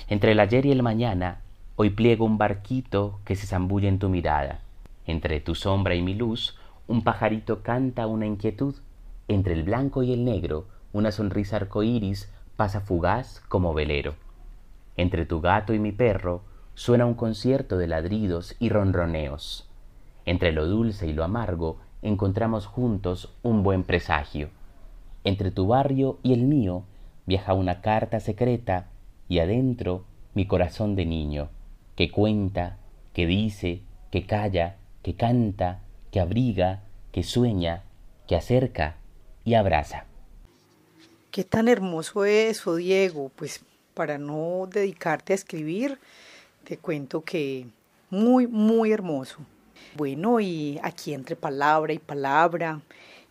Entre 0.07 0.31
el 0.31 0.39
ayer 0.39 0.65
y 0.65 0.71
el 0.71 0.81
mañana, 0.81 1.41
hoy 1.75 1.89
pliego 1.89 2.25
un 2.25 2.37
barquito 2.37 3.19
que 3.25 3.35
se 3.35 3.47
zambulle 3.47 3.89
en 3.89 3.99
tu 3.99 4.07
mirada. 4.07 4.61
Entre 5.05 5.39
tu 5.39 5.55
sombra 5.55 5.95
y 5.95 6.01
mi 6.01 6.13
luz, 6.13 6.57
un 6.87 7.03
pajarito 7.03 7.63
canta 7.63 8.07
una 8.07 8.25
inquietud. 8.25 8.75
Entre 9.27 9.53
el 9.53 9.63
blanco 9.63 10.03
y 10.03 10.13
el 10.13 10.25
negro, 10.25 10.67
una 10.93 11.11
sonrisa 11.11 11.57
arcoíris 11.57 12.31
pasa 12.55 12.81
fugaz 12.81 13.41
como 13.47 13.73
velero. 13.73 14.15
Entre 14.97 15.25
tu 15.25 15.41
gato 15.41 15.73
y 15.73 15.79
mi 15.79 15.91
perro, 15.91 16.43
suena 16.75 17.05
un 17.05 17.13
concierto 17.13 17.77
de 17.77 17.87
ladridos 17.87 18.55
y 18.59 18.69
ronroneos. 18.69 19.69
Entre 20.25 20.51
lo 20.51 20.67
dulce 20.67 21.07
y 21.07 21.13
lo 21.13 21.23
amargo, 21.23 21.79
encontramos 22.01 22.65
juntos 22.65 23.33
un 23.41 23.63
buen 23.63 23.83
presagio. 23.83 24.49
Entre 25.23 25.51
tu 25.51 25.67
barrio 25.67 26.19
y 26.23 26.33
el 26.33 26.43
mío, 26.43 26.83
viaja 27.25 27.53
una 27.53 27.81
carta 27.81 28.19
secreta 28.19 28.87
y 29.27 29.39
adentro 29.39 30.03
mi 30.33 30.45
corazón 30.45 30.95
de 30.95 31.05
niño, 31.05 31.49
que 31.95 32.11
cuenta, 32.11 32.77
que 33.13 33.25
dice, 33.25 33.81
que 34.09 34.25
calla, 34.25 34.77
que 35.03 35.15
canta, 35.15 35.79
que 36.11 36.19
abriga, 36.19 36.81
que 37.11 37.23
sueña, 37.23 37.83
que 38.27 38.35
acerca 38.35 38.97
y 39.43 39.55
abraza. 39.55 40.05
Qué 41.31 41.43
tan 41.43 41.67
hermoso 41.67 42.25
eso, 42.25 42.75
Diego. 42.75 43.31
Pues 43.35 43.61
para 43.93 44.17
no 44.17 44.67
dedicarte 44.71 45.33
a 45.33 45.35
escribir, 45.35 45.99
te 46.63 46.77
cuento 46.77 47.21
que 47.21 47.67
muy, 48.09 48.47
muy 48.47 48.91
hermoso. 48.91 49.37
Bueno, 49.95 50.39
y 50.39 50.79
aquí 50.83 51.13
entre 51.13 51.35
palabra 51.35 51.93
y 51.93 51.99
palabra, 51.99 52.81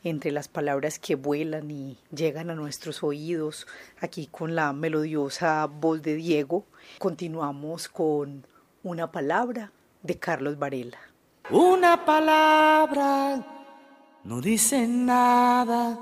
entre 0.05 0.31
las 0.31 0.49
palabras 0.49 0.99
que 0.99 1.15
vuelan 1.15 1.71
y 1.71 1.99
llegan 2.15 2.50
a 2.50 2.55
nuestros 2.55 3.03
oídos, 3.03 3.67
aquí 4.00 4.27
con 4.27 4.55
la 4.55 4.73
melodiosa 4.73 5.67
voz 5.67 6.03
de 6.03 6.15
Diego, 6.17 6.65
continuamos 6.99 7.89
con 7.89 8.47
una 8.83 9.12
palabra 9.12 9.73
de 10.03 10.17
Carlos 10.19 10.59
Varela. 10.59 11.10
Una 11.50 12.04
palabra 12.04 13.45
no 14.23 14.40
dice 14.40 14.87
nada 14.87 15.99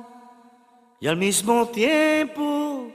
y 1.00 1.06
al 1.06 1.16
mismo 1.16 1.68
tiempo 1.68 2.92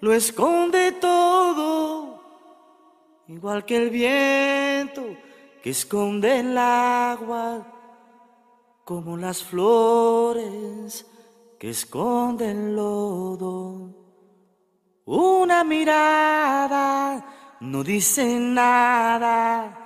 lo 0.00 0.12
esconde 0.12 0.92
todo, 0.92 2.20
igual 3.28 3.64
que 3.64 3.76
el 3.76 3.90
viento 3.90 5.02
que 5.62 5.70
esconde 5.70 6.40
el 6.40 6.58
agua 6.58 7.66
como 8.84 9.16
las 9.16 9.42
flores 9.42 11.06
que 11.58 11.70
esconden 11.70 12.76
lodo. 12.76 13.94
Una 15.06 15.64
mirada 15.64 17.56
no 17.60 17.82
dice 17.82 18.38
nada 18.38 19.85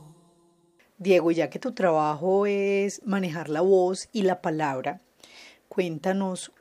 Diego, 1.01 1.31
ya 1.31 1.49
que 1.49 1.57
tu 1.57 1.71
trabajo 1.71 2.45
es 2.45 3.01
manejar 3.07 3.49
la 3.49 3.61
voz 3.61 4.07
y 4.13 4.21
la 4.21 4.39
palabra, 4.39 5.01
cuéntanos 5.67 6.51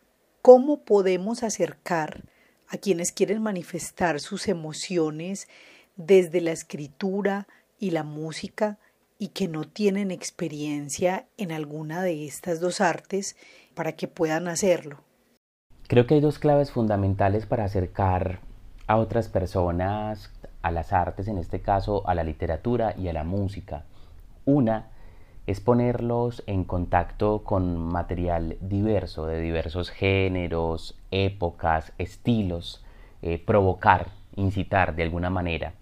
cómo 0.40 0.82
podemos 0.82 1.42
acercar 1.42 2.25
a 2.66 2.78
quienes 2.78 3.12
quieren 3.12 3.42
manifestar 3.42 4.18
sus 4.18 4.49
emociones 4.49 5.47
desde 5.97 6.40
la 6.40 6.52
escritura 6.52 7.49
y 7.78 7.90
la 7.90 8.02
música 8.02 8.78
y 9.18 9.28
que 9.28 9.47
no 9.47 9.64
tienen 9.64 10.11
experiencia 10.11 11.26
en 11.37 11.52
alguna 11.52 12.02
de 12.02 12.25
estas 12.25 12.61
dos 12.61 12.80
artes 12.80 13.37
para 13.75 13.92
que 13.92 14.09
puedan 14.09 14.49
hacerlo? 14.49 15.04
Creo 15.87 16.06
que 16.06 16.14
hay 16.14 16.23
dos 16.23 16.38
claves 16.38 16.70
fundamentales 16.70 17.44
para 17.44 17.64
acercar 17.64 18.40
a 18.87 18.97
otras 18.97 19.28
personas 19.28 20.32
a 20.62 20.70
las 20.70 20.94
artes, 20.94 21.28
en 21.28 21.37
este 21.37 21.61
caso 21.61 22.09
a 22.09 22.14
la 22.14 22.25
literatura 22.25 22.94
y 22.97 23.09
a 23.09 23.12
la 23.12 23.25
música. 23.25 23.85
Una 24.44 24.87
es 25.47 25.61
ponerlos 25.61 26.42
en 26.47 26.64
contacto 26.64 27.42
con 27.44 27.76
material 27.76 28.56
diverso, 28.61 29.26
de 29.26 29.40
diversos 29.40 29.90
géneros, 29.90 30.97
épocas, 31.11 31.92
estilos, 31.99 32.85
eh, 33.23 33.42
provocar, 33.44 34.09
incitar 34.37 34.94
de 34.94 35.02
alguna 35.02 35.28
manera. 35.28 35.75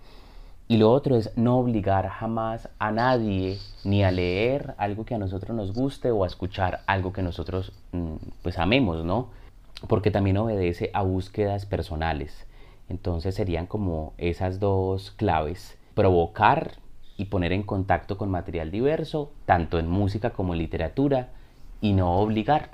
Y 0.68 0.76
lo 0.76 0.90
otro 0.90 1.16
es 1.16 1.36
no 1.36 1.58
obligar 1.58 2.08
jamás 2.08 2.68
a 2.78 2.90
nadie 2.90 3.58
ni 3.84 4.04
a 4.04 4.10
leer 4.10 4.74
algo 4.76 5.04
que 5.04 5.14
a 5.14 5.18
nosotros 5.18 5.56
nos 5.56 5.72
guste 5.72 6.10
o 6.10 6.24
a 6.24 6.26
escuchar 6.26 6.80
algo 6.86 7.12
que 7.12 7.22
nosotros 7.22 7.72
mm, 7.92 8.16
pues 8.42 8.58
amemos, 8.58 9.04
¿no? 9.04 9.28
Porque 9.86 10.10
también 10.10 10.36
obedece 10.36 10.90
a 10.92 11.02
búsquedas 11.02 11.64
personales. 11.64 12.46
Entonces 12.88 13.34
serían 13.34 13.66
como 13.66 14.12
esas 14.18 14.60
dos 14.60 15.10
claves, 15.12 15.78
provocar 15.94 16.72
y 17.18 17.26
poner 17.26 17.52
en 17.52 17.64
contacto 17.64 18.16
con 18.16 18.30
material 18.30 18.70
diverso, 18.70 19.32
tanto 19.44 19.78
en 19.78 19.90
música 19.90 20.30
como 20.30 20.54
en 20.54 20.60
literatura, 20.60 21.32
y 21.82 21.92
no 21.92 22.18
obligar. 22.18 22.70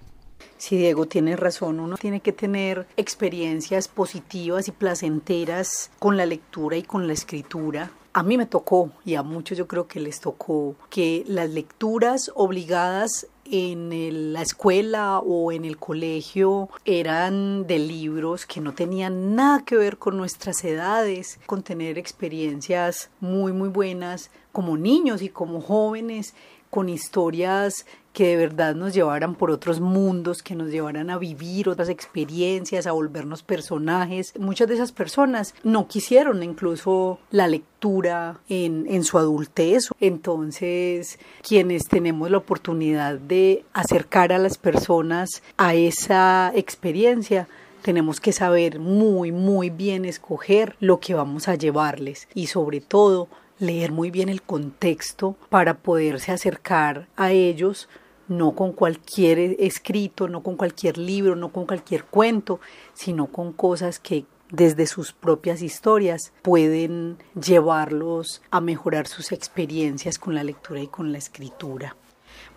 Sí, 0.58 0.76
Diego, 0.76 1.06
tiene 1.06 1.34
razón. 1.34 1.80
Uno 1.80 1.96
tiene 1.96 2.20
que 2.20 2.32
tener 2.32 2.86
experiencias 2.96 3.88
positivas 3.88 4.68
y 4.68 4.72
placenteras 4.72 5.90
con 5.98 6.16
la 6.16 6.26
lectura 6.26 6.76
y 6.76 6.82
con 6.82 7.06
la 7.06 7.14
escritura. 7.14 7.90
A 8.12 8.22
mí 8.22 8.36
me 8.36 8.46
tocó, 8.46 8.90
y 9.04 9.14
a 9.16 9.22
muchos 9.22 9.58
yo 9.58 9.66
creo 9.66 9.88
que 9.88 9.98
les 9.98 10.20
tocó, 10.20 10.76
que 10.90 11.24
las 11.26 11.50
lecturas 11.50 12.30
obligadas 12.34 13.26
en 13.50 14.32
la 14.32 14.42
escuela 14.42 15.18
o 15.18 15.52
en 15.52 15.64
el 15.64 15.76
colegio 15.76 16.68
eran 16.84 17.66
de 17.66 17.78
libros 17.78 18.46
que 18.46 18.60
no 18.60 18.74
tenían 18.74 19.34
nada 19.34 19.64
que 19.64 19.76
ver 19.76 19.98
con 19.98 20.16
nuestras 20.16 20.64
edades, 20.64 21.38
con 21.46 21.62
tener 21.62 21.98
experiencias 21.98 23.10
muy, 23.20 23.52
muy 23.52 23.68
buenas 23.68 24.30
como 24.52 24.76
niños 24.76 25.20
y 25.22 25.28
como 25.28 25.60
jóvenes, 25.60 26.34
con 26.74 26.88
historias 26.88 27.86
que 28.12 28.26
de 28.26 28.36
verdad 28.36 28.74
nos 28.74 28.94
llevaran 28.94 29.36
por 29.36 29.52
otros 29.52 29.78
mundos, 29.78 30.42
que 30.42 30.56
nos 30.56 30.72
llevaran 30.72 31.08
a 31.08 31.18
vivir 31.18 31.68
otras 31.68 31.88
experiencias, 31.88 32.88
a 32.88 32.92
volvernos 32.92 33.44
personajes. 33.44 34.32
Muchas 34.40 34.66
de 34.66 34.74
esas 34.74 34.90
personas 34.90 35.54
no 35.62 35.86
quisieron 35.86 36.42
incluso 36.42 37.20
la 37.30 37.46
lectura 37.46 38.40
en, 38.48 38.86
en 38.88 39.04
su 39.04 39.18
adultez. 39.18 39.90
Entonces, 40.00 41.20
quienes 41.42 41.84
tenemos 41.84 42.28
la 42.28 42.38
oportunidad 42.38 43.18
de 43.18 43.64
acercar 43.72 44.32
a 44.32 44.38
las 44.38 44.58
personas 44.58 45.44
a 45.56 45.74
esa 45.74 46.50
experiencia, 46.56 47.46
tenemos 47.82 48.18
que 48.18 48.32
saber 48.32 48.80
muy, 48.80 49.30
muy 49.30 49.70
bien 49.70 50.04
escoger 50.06 50.74
lo 50.80 50.98
que 50.98 51.14
vamos 51.14 51.46
a 51.46 51.54
llevarles 51.54 52.26
y 52.34 52.48
sobre 52.48 52.80
todo 52.80 53.28
leer 53.64 53.92
muy 53.92 54.10
bien 54.10 54.28
el 54.28 54.42
contexto 54.42 55.36
para 55.48 55.78
poderse 55.78 56.32
acercar 56.32 57.08
a 57.16 57.32
ellos 57.32 57.88
no 58.28 58.52
con 58.54 58.72
cualquier 58.72 59.38
escrito, 59.58 60.28
no 60.28 60.42
con 60.42 60.56
cualquier 60.56 60.96
libro, 60.98 61.36
no 61.36 61.52
con 61.52 61.66
cualquier 61.66 62.04
cuento, 62.04 62.60
sino 62.94 63.26
con 63.26 63.52
cosas 63.52 63.98
que 63.98 64.24
desde 64.50 64.86
sus 64.86 65.12
propias 65.12 65.62
historias 65.62 66.32
pueden 66.42 67.18
llevarlos 67.34 68.42
a 68.50 68.60
mejorar 68.60 69.06
sus 69.06 69.32
experiencias 69.32 70.18
con 70.18 70.34
la 70.34 70.44
lectura 70.44 70.80
y 70.80 70.86
con 70.86 71.12
la 71.12 71.18
escritura. 71.18 71.96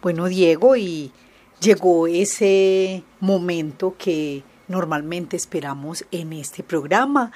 Bueno, 0.02 0.26
Diego, 0.26 0.76
y 0.76 1.12
llegó 1.60 2.08
ese 2.08 3.04
momento 3.20 3.96
que 3.98 4.44
normalmente 4.68 5.38
esperamos 5.38 6.06
en 6.12 6.34
este 6.34 6.62
programa 6.62 7.32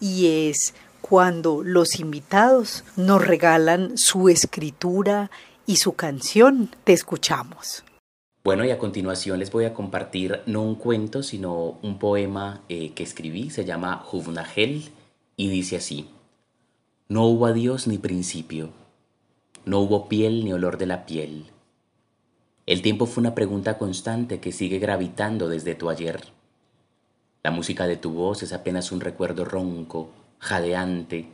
y 0.00 0.48
es 0.48 0.74
cuando 1.06 1.62
los 1.62 2.00
invitados 2.00 2.82
nos 2.96 3.26
regalan 3.26 3.98
su 3.98 4.30
escritura 4.30 5.30
y 5.66 5.76
su 5.76 5.92
canción. 5.92 6.70
Te 6.84 6.94
escuchamos. 6.94 7.84
Bueno, 8.42 8.64
y 8.64 8.70
a 8.70 8.78
continuación 8.78 9.38
les 9.38 9.52
voy 9.52 9.66
a 9.66 9.74
compartir 9.74 10.40
no 10.46 10.62
un 10.62 10.76
cuento, 10.76 11.22
sino 11.22 11.78
un 11.82 11.98
poema 11.98 12.62
eh, 12.70 12.92
que 12.94 13.02
escribí, 13.02 13.50
se 13.50 13.66
llama 13.66 13.98
Juvnagel 13.98 14.92
y 15.36 15.48
dice 15.50 15.76
así. 15.76 16.08
No 17.08 17.26
hubo 17.26 17.44
adiós 17.44 17.86
ni 17.86 17.98
principio, 17.98 18.70
no 19.66 19.80
hubo 19.80 20.08
piel 20.08 20.42
ni 20.42 20.54
olor 20.54 20.78
de 20.78 20.86
la 20.86 21.04
piel. 21.04 21.44
El 22.64 22.80
tiempo 22.80 23.04
fue 23.04 23.20
una 23.20 23.34
pregunta 23.34 23.76
constante 23.76 24.40
que 24.40 24.52
sigue 24.52 24.78
gravitando 24.78 25.50
desde 25.50 25.74
tu 25.74 25.90
ayer. 25.90 26.24
La 27.42 27.50
música 27.50 27.86
de 27.86 27.98
tu 27.98 28.10
voz 28.10 28.42
es 28.42 28.54
apenas 28.54 28.90
un 28.90 29.02
recuerdo 29.02 29.44
ronco, 29.44 30.08
jadeante. 30.44 31.26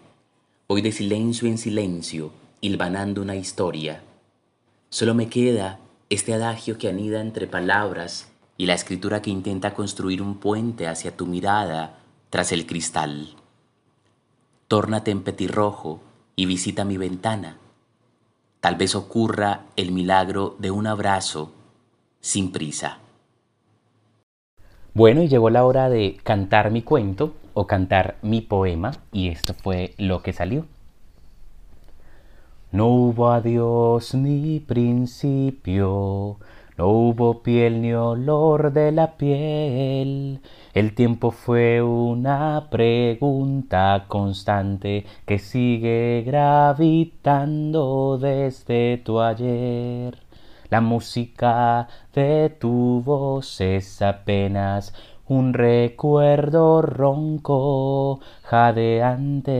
Voy 0.69 0.83
de 0.83 0.93
silencio 0.93 1.49
en 1.49 1.59
silencio, 1.59 2.31
hilvanando 2.61 3.21
una 3.23 3.35
historia 3.35 4.03
Solo 4.93 5.15
me 5.15 5.29
queda 5.29 5.79
este 6.09 6.35
adagio 6.35 6.77
que 6.77 6.89
anida 6.89 7.21
entre 7.21 7.47
palabras 7.47 8.29
y 8.57 8.67
la 8.67 8.75
escritura 8.75 9.23
que 9.23 9.31
intenta 9.31 9.73
construir 9.73 10.21
un 10.21 10.39
puente 10.39 10.89
hacia 10.89 11.17
tu 11.17 11.27
mirada 11.27 12.01
tras 12.29 12.51
el 12.51 12.67
cristal. 12.67 13.37
Tórnate 14.67 15.13
en 15.13 15.23
petirrojo 15.23 16.01
y 16.35 16.47
visita 16.47 16.85
mi 16.85 16.97
ventana. 16.97 17.57
Tal 18.59 18.75
vez 18.75 18.97
ocurra 18.97 19.67
el 19.77 19.93
milagro 19.93 20.57
de 20.59 20.73
un 20.73 20.89
abrazo 20.89 21.53
sin 22.21 22.51
prisa. 22.51 22.99
Bueno, 24.93 25.23
y 25.23 25.29
llegó 25.29 25.51
la 25.51 25.65
hora 25.65 25.89
de 25.89 26.19
cantar 26.25 26.73
mi 26.73 26.83
cuento 26.83 27.33
o 27.55 27.67
cantar 27.67 28.17
mi 28.23 28.41
poema, 28.41 28.93
y 29.13 29.29
esto 29.29 29.55
fue 29.55 29.95
lo 29.99 30.23
que 30.23 30.33
salió. 30.33 30.67
No 32.73 32.87
hubo 32.87 33.31
adiós 33.31 34.15
ni 34.15 34.61
principio, 34.61 36.37
no 36.79 36.89
hubo 36.89 37.43
piel 37.43 37.83
ni 37.83 37.93
olor 37.93 38.73
de 38.73 38.93
la 38.93 39.17
piel. 39.17 40.41
El 40.73 40.95
tiempo 40.95 41.33
fue 41.33 41.83
una 41.83 42.69
pregunta 42.71 44.05
constante 44.07 45.05
que 45.27 45.41
sigue 45.41 46.23
gravitando 46.25 48.19
desde 48.19 48.99
tu 48.99 49.21
ayer. 49.21 50.17
La 50.71 50.81
música 50.81 51.89
de 52.15 52.49
tu 52.61 53.03
voz 53.05 53.61
es 53.61 54.01
apenas 54.01 54.95
un 55.31 55.55
recuerdo 55.55 56.83
ronco, 56.83 58.21
jadeante. 58.43 59.55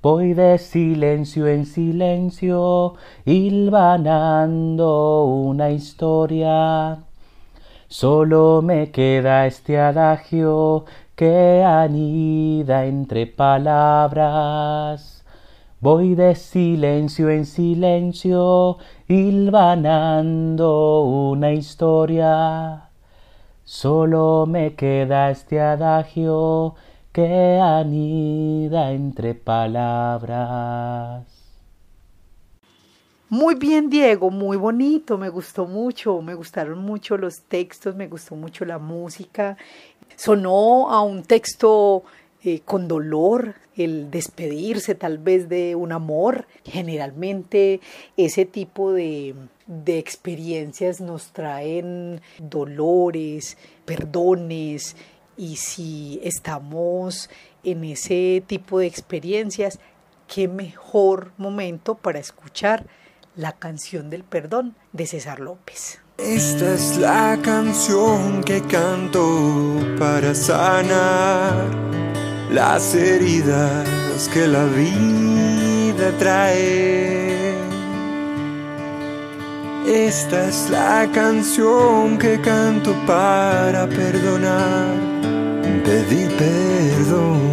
Voy 0.00 0.32
de 0.32 0.56
silencio 0.56 1.46
en 1.46 1.66
silencio, 1.66 2.94
hilvanando 3.26 5.26
una 5.26 5.70
historia. 5.70 7.00
Solo 7.88 8.62
me 8.62 8.90
queda 8.90 9.46
este 9.46 9.78
adagio 9.78 10.86
que 11.14 11.62
anida 11.62 12.86
entre 12.86 13.26
palabras. 13.26 15.26
Voy 15.80 16.14
de 16.14 16.34
silencio 16.36 17.28
en 17.28 17.44
silencio, 17.44 18.78
hilvanando 19.08 21.02
una 21.02 21.52
historia. 21.52 22.85
Solo 23.66 24.46
me 24.46 24.76
queda 24.76 25.28
este 25.32 25.58
adagio 25.58 26.76
que 27.10 27.58
anida 27.60 28.92
entre 28.92 29.34
palabras. 29.34 31.26
Muy 33.28 33.56
bien, 33.56 33.90
Diego, 33.90 34.30
muy 34.30 34.56
bonito, 34.56 35.18
me 35.18 35.30
gustó 35.30 35.66
mucho, 35.66 36.22
me 36.22 36.34
gustaron 36.34 36.78
mucho 36.78 37.16
los 37.18 37.42
textos, 37.42 37.96
me 37.96 38.06
gustó 38.06 38.36
mucho 38.36 38.64
la 38.64 38.78
música. 38.78 39.56
Sonó 40.14 40.88
a 40.88 41.02
un 41.02 41.24
texto 41.24 42.04
eh, 42.44 42.60
con 42.64 42.86
dolor, 42.86 43.56
el 43.74 44.12
despedirse 44.12 44.94
tal 44.94 45.18
vez 45.18 45.48
de 45.48 45.74
un 45.74 45.90
amor. 45.90 46.46
Generalmente 46.64 47.80
ese 48.16 48.44
tipo 48.44 48.92
de, 48.92 49.34
de 49.66 49.98
experiencias 49.98 51.00
nos 51.00 51.32
traen 51.32 52.20
dolores, 52.38 53.56
perdones, 53.84 54.96
y 55.36 55.56
si 55.56 56.20
estamos 56.22 57.28
en 57.62 57.84
ese 57.84 58.42
tipo 58.46 58.78
de 58.78 58.86
experiencias, 58.86 59.78
qué 60.28 60.48
mejor 60.48 61.32
momento 61.36 61.94
para 61.94 62.18
escuchar 62.18 62.86
la 63.34 63.52
canción 63.52 64.08
del 64.08 64.24
perdón 64.24 64.74
de 64.92 65.06
César 65.06 65.40
López. 65.40 66.00
Esta 66.18 66.74
es 66.74 66.96
la 66.96 67.38
canción 67.42 68.42
que 68.42 68.62
canto 68.62 69.78
para 69.98 70.34
sanar 70.34 71.66
las 72.50 72.94
heridas 72.94 74.30
que 74.32 74.48
la 74.48 74.64
vida 74.64 76.10
trae. 76.18 77.35
Esta 79.86 80.48
es 80.48 80.70
la 80.70 81.10
canción 81.12 82.18
que 82.18 82.40
canto 82.40 82.92
para 83.06 83.88
perdonar 83.88 85.16
pedir 85.86 86.28
perdón 86.36 87.52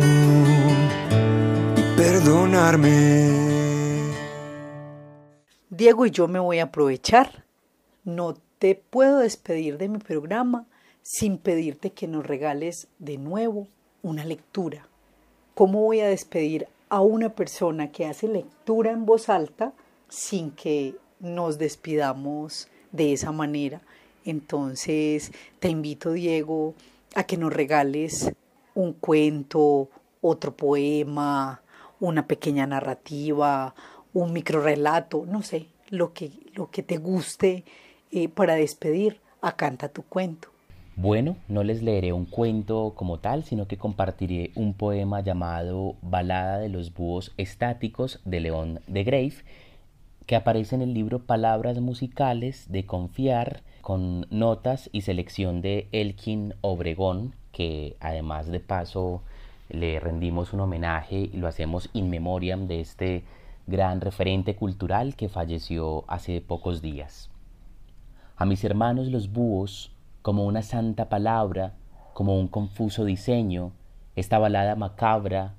y 1.77 1.95
perdonarme. 1.95 4.11
Diego 5.69 6.07
y 6.07 6.11
yo 6.11 6.27
me 6.27 6.39
voy 6.39 6.57
a 6.57 6.63
aprovechar. 6.63 7.45
No 8.03 8.33
te 8.57 8.73
puedo 8.73 9.19
despedir 9.19 9.77
de 9.77 9.89
mi 9.89 9.99
programa 9.99 10.65
sin 11.03 11.37
pedirte 11.37 11.91
que 11.91 12.07
nos 12.07 12.25
regales 12.25 12.87
de 12.97 13.19
nuevo 13.19 13.67
una 14.01 14.25
lectura. 14.25 14.87
¿Cómo 15.53 15.83
voy 15.83 15.99
a 15.99 16.07
despedir 16.07 16.67
a 16.89 17.01
una 17.01 17.29
persona 17.29 17.91
que 17.91 18.07
hace 18.07 18.27
lectura 18.27 18.91
en 18.91 19.05
voz 19.05 19.29
alta 19.29 19.73
sin 20.09 20.49
que 20.49 20.95
nos 21.23 21.57
despidamos 21.57 22.67
de 22.91 23.13
esa 23.13 23.31
manera? 23.31 23.81
Entonces 24.25 25.31
te 25.59 25.69
invito, 25.69 26.11
Diego, 26.11 26.75
a 27.15 27.23
que 27.23 27.37
nos 27.37 27.51
regales 27.51 28.31
un 28.75 28.93
cuento, 28.93 29.89
otro 30.21 30.55
poema, 30.55 31.61
una 31.99 32.27
pequeña 32.27 32.67
narrativa, 32.67 33.73
un 34.13 34.33
microrelato, 34.33 35.25
no 35.27 35.41
sé, 35.41 35.67
lo 35.89 36.13
que, 36.13 36.31
lo 36.53 36.69
que 36.69 36.83
te 36.83 36.97
guste 36.97 37.63
eh, 38.11 38.29
para 38.29 38.55
despedir 38.55 39.19
a 39.41 39.55
Canta 39.55 39.89
tu 39.89 40.03
cuento. 40.03 40.49
Bueno, 40.95 41.37
no 41.47 41.63
les 41.63 41.81
leeré 41.81 42.13
un 42.13 42.25
cuento 42.25 42.93
como 42.95 43.19
tal, 43.19 43.43
sino 43.43 43.67
que 43.67 43.77
compartiré 43.77 44.51
un 44.55 44.75
poema 44.75 45.21
llamado 45.21 45.95
Balada 46.03 46.59
de 46.59 46.69
los 46.69 46.93
Búhos 46.93 47.33
Estáticos 47.37 48.19
de 48.25 48.39
León 48.39 48.79
de 48.85 49.03
Grave, 49.03 49.33
que 50.25 50.35
aparece 50.35 50.75
en 50.75 50.81
el 50.81 50.93
libro 50.93 51.19
Palabras 51.19 51.79
Musicales 51.79 52.65
de 52.69 52.85
Confiar, 52.85 53.61
con 53.81 54.25
notas 54.29 54.89
y 54.93 55.01
selección 55.01 55.61
de 55.61 55.87
Elkin 55.91 56.53
Obregón, 56.61 57.35
que 57.51 57.97
además 57.99 58.47
de 58.47 58.59
paso 58.59 59.21
le 59.69 59.99
rendimos 59.99 60.53
un 60.53 60.61
homenaje 60.61 61.29
y 61.33 61.37
lo 61.37 61.47
hacemos 61.47 61.89
in 61.93 62.09
memoriam 62.09 62.67
de 62.67 62.79
este 62.79 63.23
gran 63.67 64.01
referente 64.01 64.55
cultural 64.55 65.15
que 65.15 65.29
falleció 65.29 66.05
hace 66.07 66.41
pocos 66.41 66.81
días. 66.81 67.29
A 68.37 68.45
mis 68.45 68.63
hermanos 68.63 69.07
los 69.07 69.31
búhos, 69.31 69.91
como 70.21 70.45
una 70.45 70.61
santa 70.61 71.09
palabra, 71.09 71.73
como 72.13 72.39
un 72.39 72.47
confuso 72.47 73.05
diseño, 73.05 73.71
esta 74.15 74.37
balada 74.37 74.75
macabra 74.75 75.55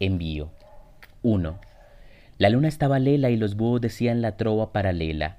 envío. 0.00 0.50
1. 1.22 1.67
La 2.38 2.50
luna 2.50 2.68
estaba 2.68 3.00
lela 3.00 3.30
y 3.30 3.36
los 3.36 3.56
búhos 3.56 3.80
decían 3.80 4.22
la 4.22 4.36
trova 4.36 4.70
paralela. 4.70 5.38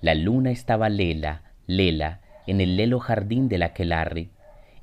La 0.00 0.14
luna 0.14 0.50
estaba 0.50 0.88
lela, 0.88 1.42
lela, 1.66 2.20
en 2.46 2.62
el 2.62 2.78
lelo 2.78 2.98
jardín 2.98 3.50
de 3.50 3.58
la 3.58 3.66
aquelarre. 3.66 4.28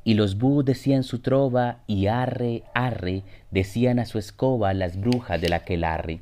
Y 0.04 0.13
los 0.13 0.38
búhos 0.38 0.65
decían 0.65 1.02
su 1.02 1.17
trova 1.17 1.80
y 1.88 2.06
arre, 2.06 2.62
arre, 2.76 3.24
decían 3.50 3.98
a 3.98 4.06
su 4.06 4.20
escoba 4.20 4.76
las 4.76 5.00
brujas 5.00 5.41
de 5.41 5.50
la 5.50 5.58
aquelarre. 5.58 6.20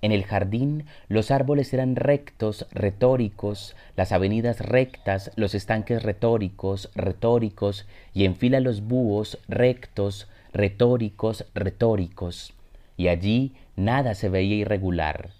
En 0.00 0.12
el 0.12 0.22
jardín 0.22 0.84
los 1.08 1.32
árboles 1.32 1.74
eran 1.74 1.96
rectos, 1.96 2.64
retóricos, 2.70 3.74
las 3.96 4.12
avenidas 4.12 4.60
rectas, 4.60 5.32
los 5.34 5.56
estanques 5.56 6.04
retóricos, 6.04 6.88
retóricos, 6.94 7.84
y 8.14 8.26
en 8.26 8.36
fila 8.36 8.60
los 8.60 8.82
búhos 8.82 9.38
rectos, 9.48 10.28
retóricos, 10.52 11.46
retóricos. 11.52 12.54
Y 12.96 13.08
allí 13.08 13.54
nada 13.78 14.14
se 14.14 14.28
veía 14.28 14.56
irregular. 14.56 15.30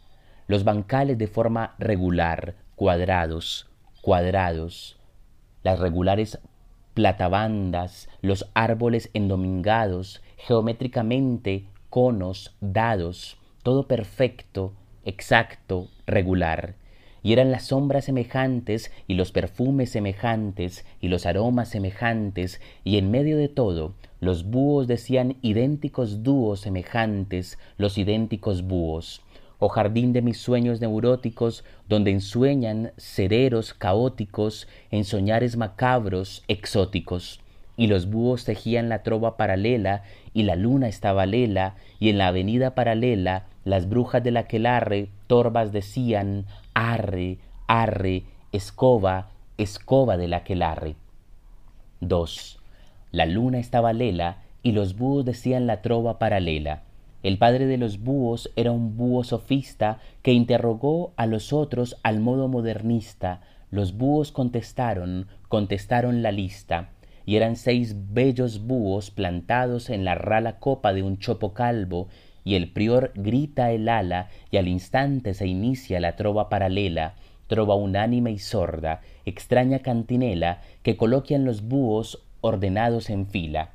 Los 0.46 0.64
bancales 0.64 1.18
de 1.18 1.26
forma 1.26 1.74
regular, 1.78 2.54
cuadrados, 2.76 3.68
cuadrados. 4.00 4.98
Las 5.62 5.78
regulares 5.78 6.38
platabandas, 6.94 8.08
los 8.22 8.48
árboles 8.54 9.10
endomingados, 9.12 10.22
geométricamente 10.36 11.66
conos 11.90 12.56
dados, 12.60 13.38
todo 13.62 13.86
perfecto, 13.86 14.72
exacto, 15.04 15.88
regular. 16.06 16.77
Y 17.28 17.34
eran 17.34 17.50
las 17.50 17.64
sombras 17.64 18.06
semejantes 18.06 18.90
y 19.06 19.12
los 19.12 19.32
perfumes 19.32 19.90
semejantes 19.90 20.86
y 20.98 21.08
los 21.08 21.26
aromas 21.26 21.68
semejantes 21.68 22.58
y 22.84 22.96
en 22.96 23.10
medio 23.10 23.36
de 23.36 23.48
todo 23.48 23.92
los 24.18 24.44
búhos 24.44 24.86
decían 24.86 25.36
idénticos 25.42 26.22
dúos 26.22 26.60
semejantes, 26.60 27.58
los 27.76 27.98
idénticos 27.98 28.62
búhos. 28.62 29.20
Oh 29.58 29.68
jardín 29.68 30.14
de 30.14 30.22
mis 30.22 30.38
sueños 30.38 30.80
neuróticos, 30.80 31.64
donde 31.86 32.12
ensueñan 32.12 32.92
sereros 32.96 33.74
caóticos 33.74 34.66
en 34.90 35.04
soñares 35.04 35.58
macabros 35.58 36.44
exóticos 36.48 37.40
y 37.78 37.86
los 37.86 38.10
búhos 38.10 38.44
tejían 38.44 38.88
la 38.88 39.04
trova 39.04 39.36
paralela, 39.36 40.02
y 40.34 40.42
la 40.42 40.56
luna 40.56 40.88
estaba 40.88 41.26
lela, 41.26 41.76
y 42.00 42.10
en 42.10 42.18
la 42.18 42.26
avenida 42.26 42.74
paralela 42.74 43.46
las 43.64 43.88
brujas 43.88 44.22
del 44.24 44.36
aquelarre 44.36 45.10
torvas 45.28 45.70
decían, 45.70 46.46
arre, 46.78 47.38
arre, 47.66 48.22
escoba, 48.52 49.30
escoba 49.56 50.16
del 50.16 50.32
aquelarre. 50.32 50.94
2. 52.00 52.60
La 53.10 53.26
luna 53.26 53.58
estaba 53.58 53.92
lela, 53.92 54.44
y 54.62 54.70
los 54.70 54.96
búhos 54.96 55.24
decían 55.24 55.66
la 55.66 55.82
trova 55.82 56.20
paralela. 56.20 56.84
El 57.24 57.36
padre 57.36 57.66
de 57.66 57.78
los 57.78 57.98
búhos 57.98 58.52
era 58.54 58.70
un 58.70 58.96
búho 58.96 59.24
sofista 59.24 59.98
que 60.22 60.32
interrogó 60.32 61.14
a 61.16 61.26
los 61.26 61.52
otros 61.52 61.96
al 62.04 62.20
modo 62.20 62.46
modernista. 62.46 63.40
Los 63.72 63.96
búhos 63.96 64.30
contestaron, 64.30 65.26
contestaron 65.48 66.22
la 66.22 66.30
lista 66.30 66.90
y 67.26 67.34
eran 67.34 67.56
seis 67.56 67.96
bellos 68.12 68.68
búhos 68.68 69.10
plantados 69.10 69.90
en 69.90 70.04
la 70.04 70.14
rala 70.14 70.60
copa 70.60 70.92
de 70.92 71.02
un 71.02 71.18
chopo 71.18 71.54
calvo, 71.54 72.06
y 72.48 72.54
el 72.54 72.70
prior 72.70 73.12
grita 73.14 73.72
el 73.72 73.90
ala, 73.90 74.30
y 74.50 74.56
al 74.56 74.68
instante 74.68 75.34
se 75.34 75.46
inicia 75.46 76.00
la 76.00 76.16
trova 76.16 76.48
paralela, 76.48 77.12
trova 77.46 77.74
unánime 77.74 78.30
y 78.30 78.38
sorda, 78.38 79.02
extraña 79.26 79.80
cantinela, 79.80 80.62
que 80.82 80.96
coloquian 80.96 81.44
los 81.44 81.68
búhos 81.68 82.24
ordenados 82.40 83.10
en 83.10 83.26
fila. 83.26 83.72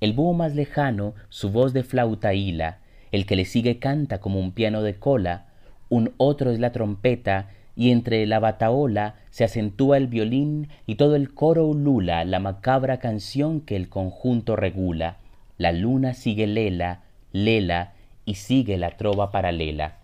El 0.00 0.14
búho 0.14 0.32
más 0.32 0.54
lejano 0.54 1.12
su 1.28 1.50
voz 1.50 1.74
de 1.74 1.82
flauta 1.82 2.32
hila, 2.32 2.78
el 3.12 3.26
que 3.26 3.36
le 3.36 3.44
sigue 3.44 3.78
canta 3.78 4.18
como 4.18 4.40
un 4.40 4.52
piano 4.52 4.80
de 4.80 4.94
cola, 4.94 5.48
un 5.90 6.14
otro 6.16 6.50
es 6.50 6.58
la 6.58 6.72
trompeta, 6.72 7.50
y 7.76 7.90
entre 7.90 8.24
la 8.24 8.38
bataola 8.38 9.16
se 9.28 9.44
acentúa 9.44 9.98
el 9.98 10.06
violín 10.06 10.68
y 10.86 10.94
todo 10.94 11.16
el 11.16 11.34
coro 11.34 11.66
ulula 11.66 12.24
la 12.24 12.40
macabra 12.40 12.98
canción 12.98 13.60
que 13.60 13.76
el 13.76 13.90
conjunto 13.90 14.56
regula. 14.56 15.18
La 15.58 15.72
luna 15.72 16.14
sigue 16.14 16.46
lela, 16.46 17.02
lela 17.32 17.92
y 18.26 18.34
sigue 18.34 18.76
la 18.76 18.98
trova 18.98 19.30
paralela. 19.30 20.00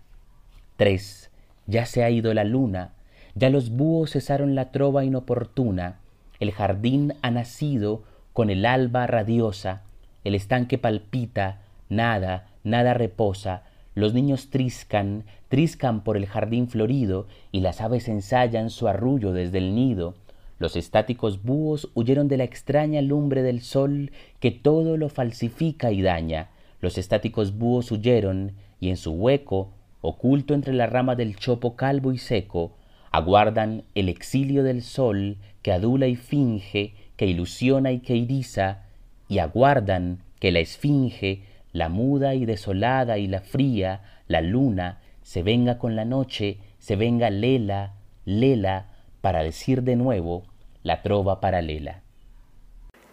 3. 0.77 1.29
Ya 1.67 1.85
se 1.85 2.03
ha 2.03 2.09
ido 2.09 2.33
la 2.33 2.43
luna, 2.43 2.93
ya 3.35 3.51
los 3.51 3.69
búhos 3.69 4.11
cesaron 4.13 4.55
la 4.55 4.71
trova 4.71 5.05
inoportuna, 5.05 5.99
el 6.39 6.51
jardín 6.51 7.13
ha 7.21 7.29
nacido 7.29 8.03
con 8.33 8.49
el 8.49 8.65
alba 8.65 9.05
radiosa, 9.05 9.83
el 10.23 10.33
estanque 10.33 10.77
palpita, 10.79 11.61
nada, 11.89 12.47
nada 12.63 12.93
reposa, 12.93 13.63
los 13.95 14.13
niños 14.13 14.49
triscan, 14.49 15.23
triscan 15.49 16.03
por 16.03 16.17
el 16.17 16.25
jardín 16.25 16.67
florido, 16.67 17.27
y 17.51 17.59
las 17.59 17.81
aves 17.81 18.07
ensayan 18.07 18.69
su 18.69 18.87
arrullo 18.87 19.33
desde 19.33 19.59
el 19.59 19.75
nido. 19.75 20.15
Los 20.57 20.75
estáticos 20.75 21.43
búhos 21.43 21.91
huyeron 21.93 22.27
de 22.27 22.37
la 22.37 22.43
extraña 22.43 23.01
lumbre 23.01 23.43
del 23.43 23.61
sol 23.61 24.11
que 24.39 24.51
todo 24.51 24.97
lo 24.97 25.09
falsifica 25.09 25.91
y 25.91 26.01
daña. 26.01 26.49
Los 26.83 26.97
estáticos 26.97 27.57
búhos 27.57 27.93
huyeron, 27.93 28.51
y 28.81 28.89
en 28.89 28.97
su 28.97 29.13
hueco, 29.13 29.71
oculto 30.01 30.53
entre 30.53 30.73
la 30.73 30.85
rama 30.85 31.15
del 31.15 31.37
chopo 31.37 31.77
calvo 31.77 32.11
y 32.11 32.17
seco, 32.17 32.75
aguardan 33.09 33.83
el 33.95 34.09
exilio 34.09 34.63
del 34.63 34.81
sol 34.81 35.37
que 35.61 35.71
adula 35.71 36.07
y 36.07 36.17
finge, 36.17 36.93
que 37.15 37.25
ilusiona 37.25 37.93
y 37.93 37.99
que 37.99 38.17
iriza, 38.17 38.81
y 39.29 39.37
aguardan 39.37 40.19
que 40.41 40.51
la 40.51 40.59
esfinge 40.59 41.43
la 41.71 41.87
muda 41.87 42.35
y 42.35 42.45
desolada 42.45 43.17
y 43.17 43.27
la 43.27 43.39
fría, 43.39 44.01
la 44.27 44.41
luna, 44.41 44.99
se 45.21 45.41
venga 45.41 45.77
con 45.77 45.95
la 45.95 46.03
noche, 46.03 46.57
se 46.79 46.97
venga 46.97 47.29
lela, 47.29 47.93
lela, 48.25 48.87
para 49.21 49.41
decir 49.41 49.83
de 49.83 49.95
nuevo 49.95 50.43
la 50.83 51.01
trova 51.01 51.39
paralela. 51.39 52.02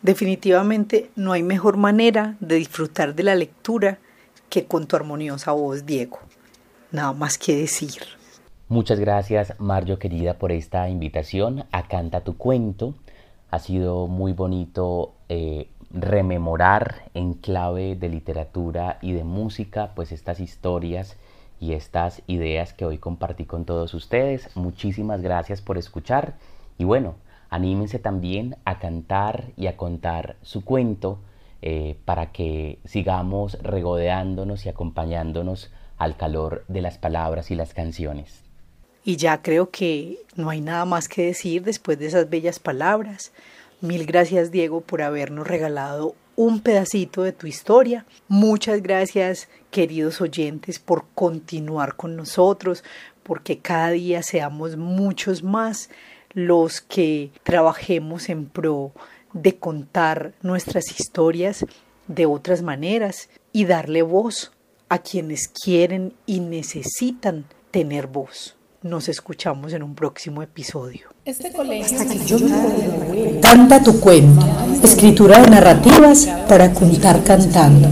Definitivamente 0.03 1.11
no 1.15 1.33
hay 1.33 1.43
mejor 1.43 1.77
manera 1.77 2.37
de 2.41 2.57
disfrutar 2.57 3.15
de 3.15 3.23
la 3.23 3.35
lectura 3.35 3.99
que 4.49 4.65
con 4.65 4.87
tu 4.87 4.97
armoniosa 4.97 5.53
voz, 5.53 5.85
Diego. 5.85 6.19
Nada 6.91 7.13
más 7.13 7.37
que 7.37 7.55
decir. 7.55 8.03
Muchas 8.69 8.99
gracias, 8.99 9.55
Mario 9.59 9.99
querida, 9.99 10.35
por 10.35 10.53
esta 10.53 10.89
invitación 10.89 11.65
a 11.71 11.87
Canta 11.87 12.23
tu 12.23 12.37
cuento. 12.37 12.95
Ha 13.51 13.59
sido 13.59 14.07
muy 14.07 14.33
bonito 14.33 15.13
eh, 15.29 15.69
rememorar 15.91 17.11
en 17.15 17.35
clave 17.35 17.97
de 17.97 18.09
literatura 18.09 18.99
y 19.03 19.13
de 19.13 19.25
música 19.25 19.93
pues 19.95 20.13
estas 20.13 20.41
historias 20.41 21.17
y 21.59 21.73
estas 21.73 22.23
ideas 22.27 22.73
que 22.73 22.87
hoy 22.87 22.99
compartí 22.99 23.45
con 23.45 23.65
todos 23.65 23.93
ustedes. 23.93 24.49
Muchísimas 24.57 25.21
gracias 25.21 25.61
por 25.61 25.77
escuchar 25.77 26.35
y 26.79 26.85
bueno, 26.85 27.17
anímense 27.51 27.99
también 27.99 28.57
a 28.65 28.79
cantar 28.79 29.51
y 29.57 29.67
a 29.67 29.77
contar 29.77 30.37
su 30.43 30.65
cuento 30.65 31.19
eh, 31.63 31.97
para 32.05 32.33
que 32.33 32.79
sigamos 32.85 33.59
regodeándonos 33.63 34.65
y 34.65 34.71
acompañándonos 34.71 35.71
al 35.99 36.17
calor 36.17 36.65
de 36.69 36.81
las 36.81 36.97
palabras 36.97 37.51
y 37.51 37.55
las 37.55 37.75
canciones. 37.75 38.43
Y 39.05 39.17
ya 39.17 39.43
creo 39.43 39.71
que 39.71 40.19
no 40.37 40.51
hay 40.51 40.61
nada 40.61 40.85
más 40.85 41.09
que 41.09 41.27
decir 41.27 41.63
después 41.63 41.99
de 41.99 42.07
esas 42.07 42.31
bellas 42.31 42.59
palabras. 42.59 43.33
Mil 43.81 44.07
gracias 44.07 44.51
Diego 44.51 44.81
por 44.81 45.03
habernos 45.03 45.47
regalado 45.47 46.15
un 46.37 46.61
pedacito 46.61 47.23
de 47.23 47.33
tu 47.33 47.47
historia. 47.47 48.07
Muchas 48.29 48.83
gracias 48.83 49.49
queridos 49.71 50.21
oyentes 50.21 50.79
por 50.79 51.05
continuar 51.15 51.97
con 51.97 52.17
nosotros, 52.17 52.85
porque 53.23 53.59
cada 53.59 53.91
día 53.91 54.23
seamos 54.23 54.77
muchos 54.77 55.43
más 55.43 55.91
los 56.33 56.81
que 56.81 57.31
trabajemos 57.43 58.29
en 58.29 58.47
pro 58.47 58.93
de 59.33 59.57
contar 59.57 60.33
nuestras 60.43 60.99
historias 60.99 61.65
de 62.09 62.27
otras 62.27 62.63
maneras 62.63 63.29
y 63.53 63.65
darle 63.65 64.03
voz 64.03 64.53
a 64.89 64.99
quienes 64.99 65.49
quieren 65.49 66.15
y 66.27 66.41
necesitan 66.41 67.45
tener 67.71 68.09
voz. 68.09 68.57
Nos 68.83 69.09
escuchamos 69.09 69.75
en 69.75 69.83
un 69.83 69.95
próximo 69.95 70.43
episodio. 70.43 71.09
Este 71.25 71.53
colegio 71.53 71.99
Canta 73.43 73.83
tu 73.83 74.01
cuento. 74.01 74.47
Escritura 74.83 75.43
de 75.43 75.51
narrativas 75.51 76.27
para 76.49 76.73
contar 76.73 77.23
cantando. 77.23 77.89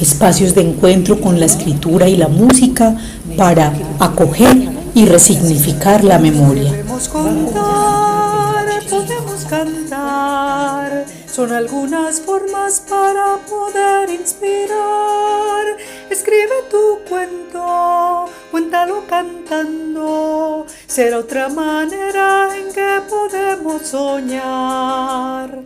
Espacios 0.00 0.54
de 0.54 0.62
encuentro 0.62 1.20
con 1.20 1.38
la 1.38 1.44
escritura 1.44 2.08
y 2.08 2.16
la 2.16 2.28
música 2.28 2.96
para 3.36 3.72
acoger 3.98 4.69
y 4.94 5.06
resignificar 5.06 6.04
la 6.04 6.18
memoria. 6.18 6.70
Podemos 6.70 7.08
contar, 7.08 8.66
podemos 8.88 9.44
cantar. 9.44 11.06
Son 11.26 11.52
algunas 11.52 12.20
formas 12.20 12.80
para 12.88 13.38
poder 13.48 14.10
inspirar. 14.10 15.64
Escribe 16.10 16.64
tu 16.70 16.98
cuento, 17.08 18.26
cuéntalo 18.50 19.04
cantando. 19.08 20.66
Será 20.86 21.18
otra 21.18 21.48
manera 21.48 22.48
en 22.56 22.72
que 22.72 23.00
podemos 23.08 23.86
soñar. 23.86 25.60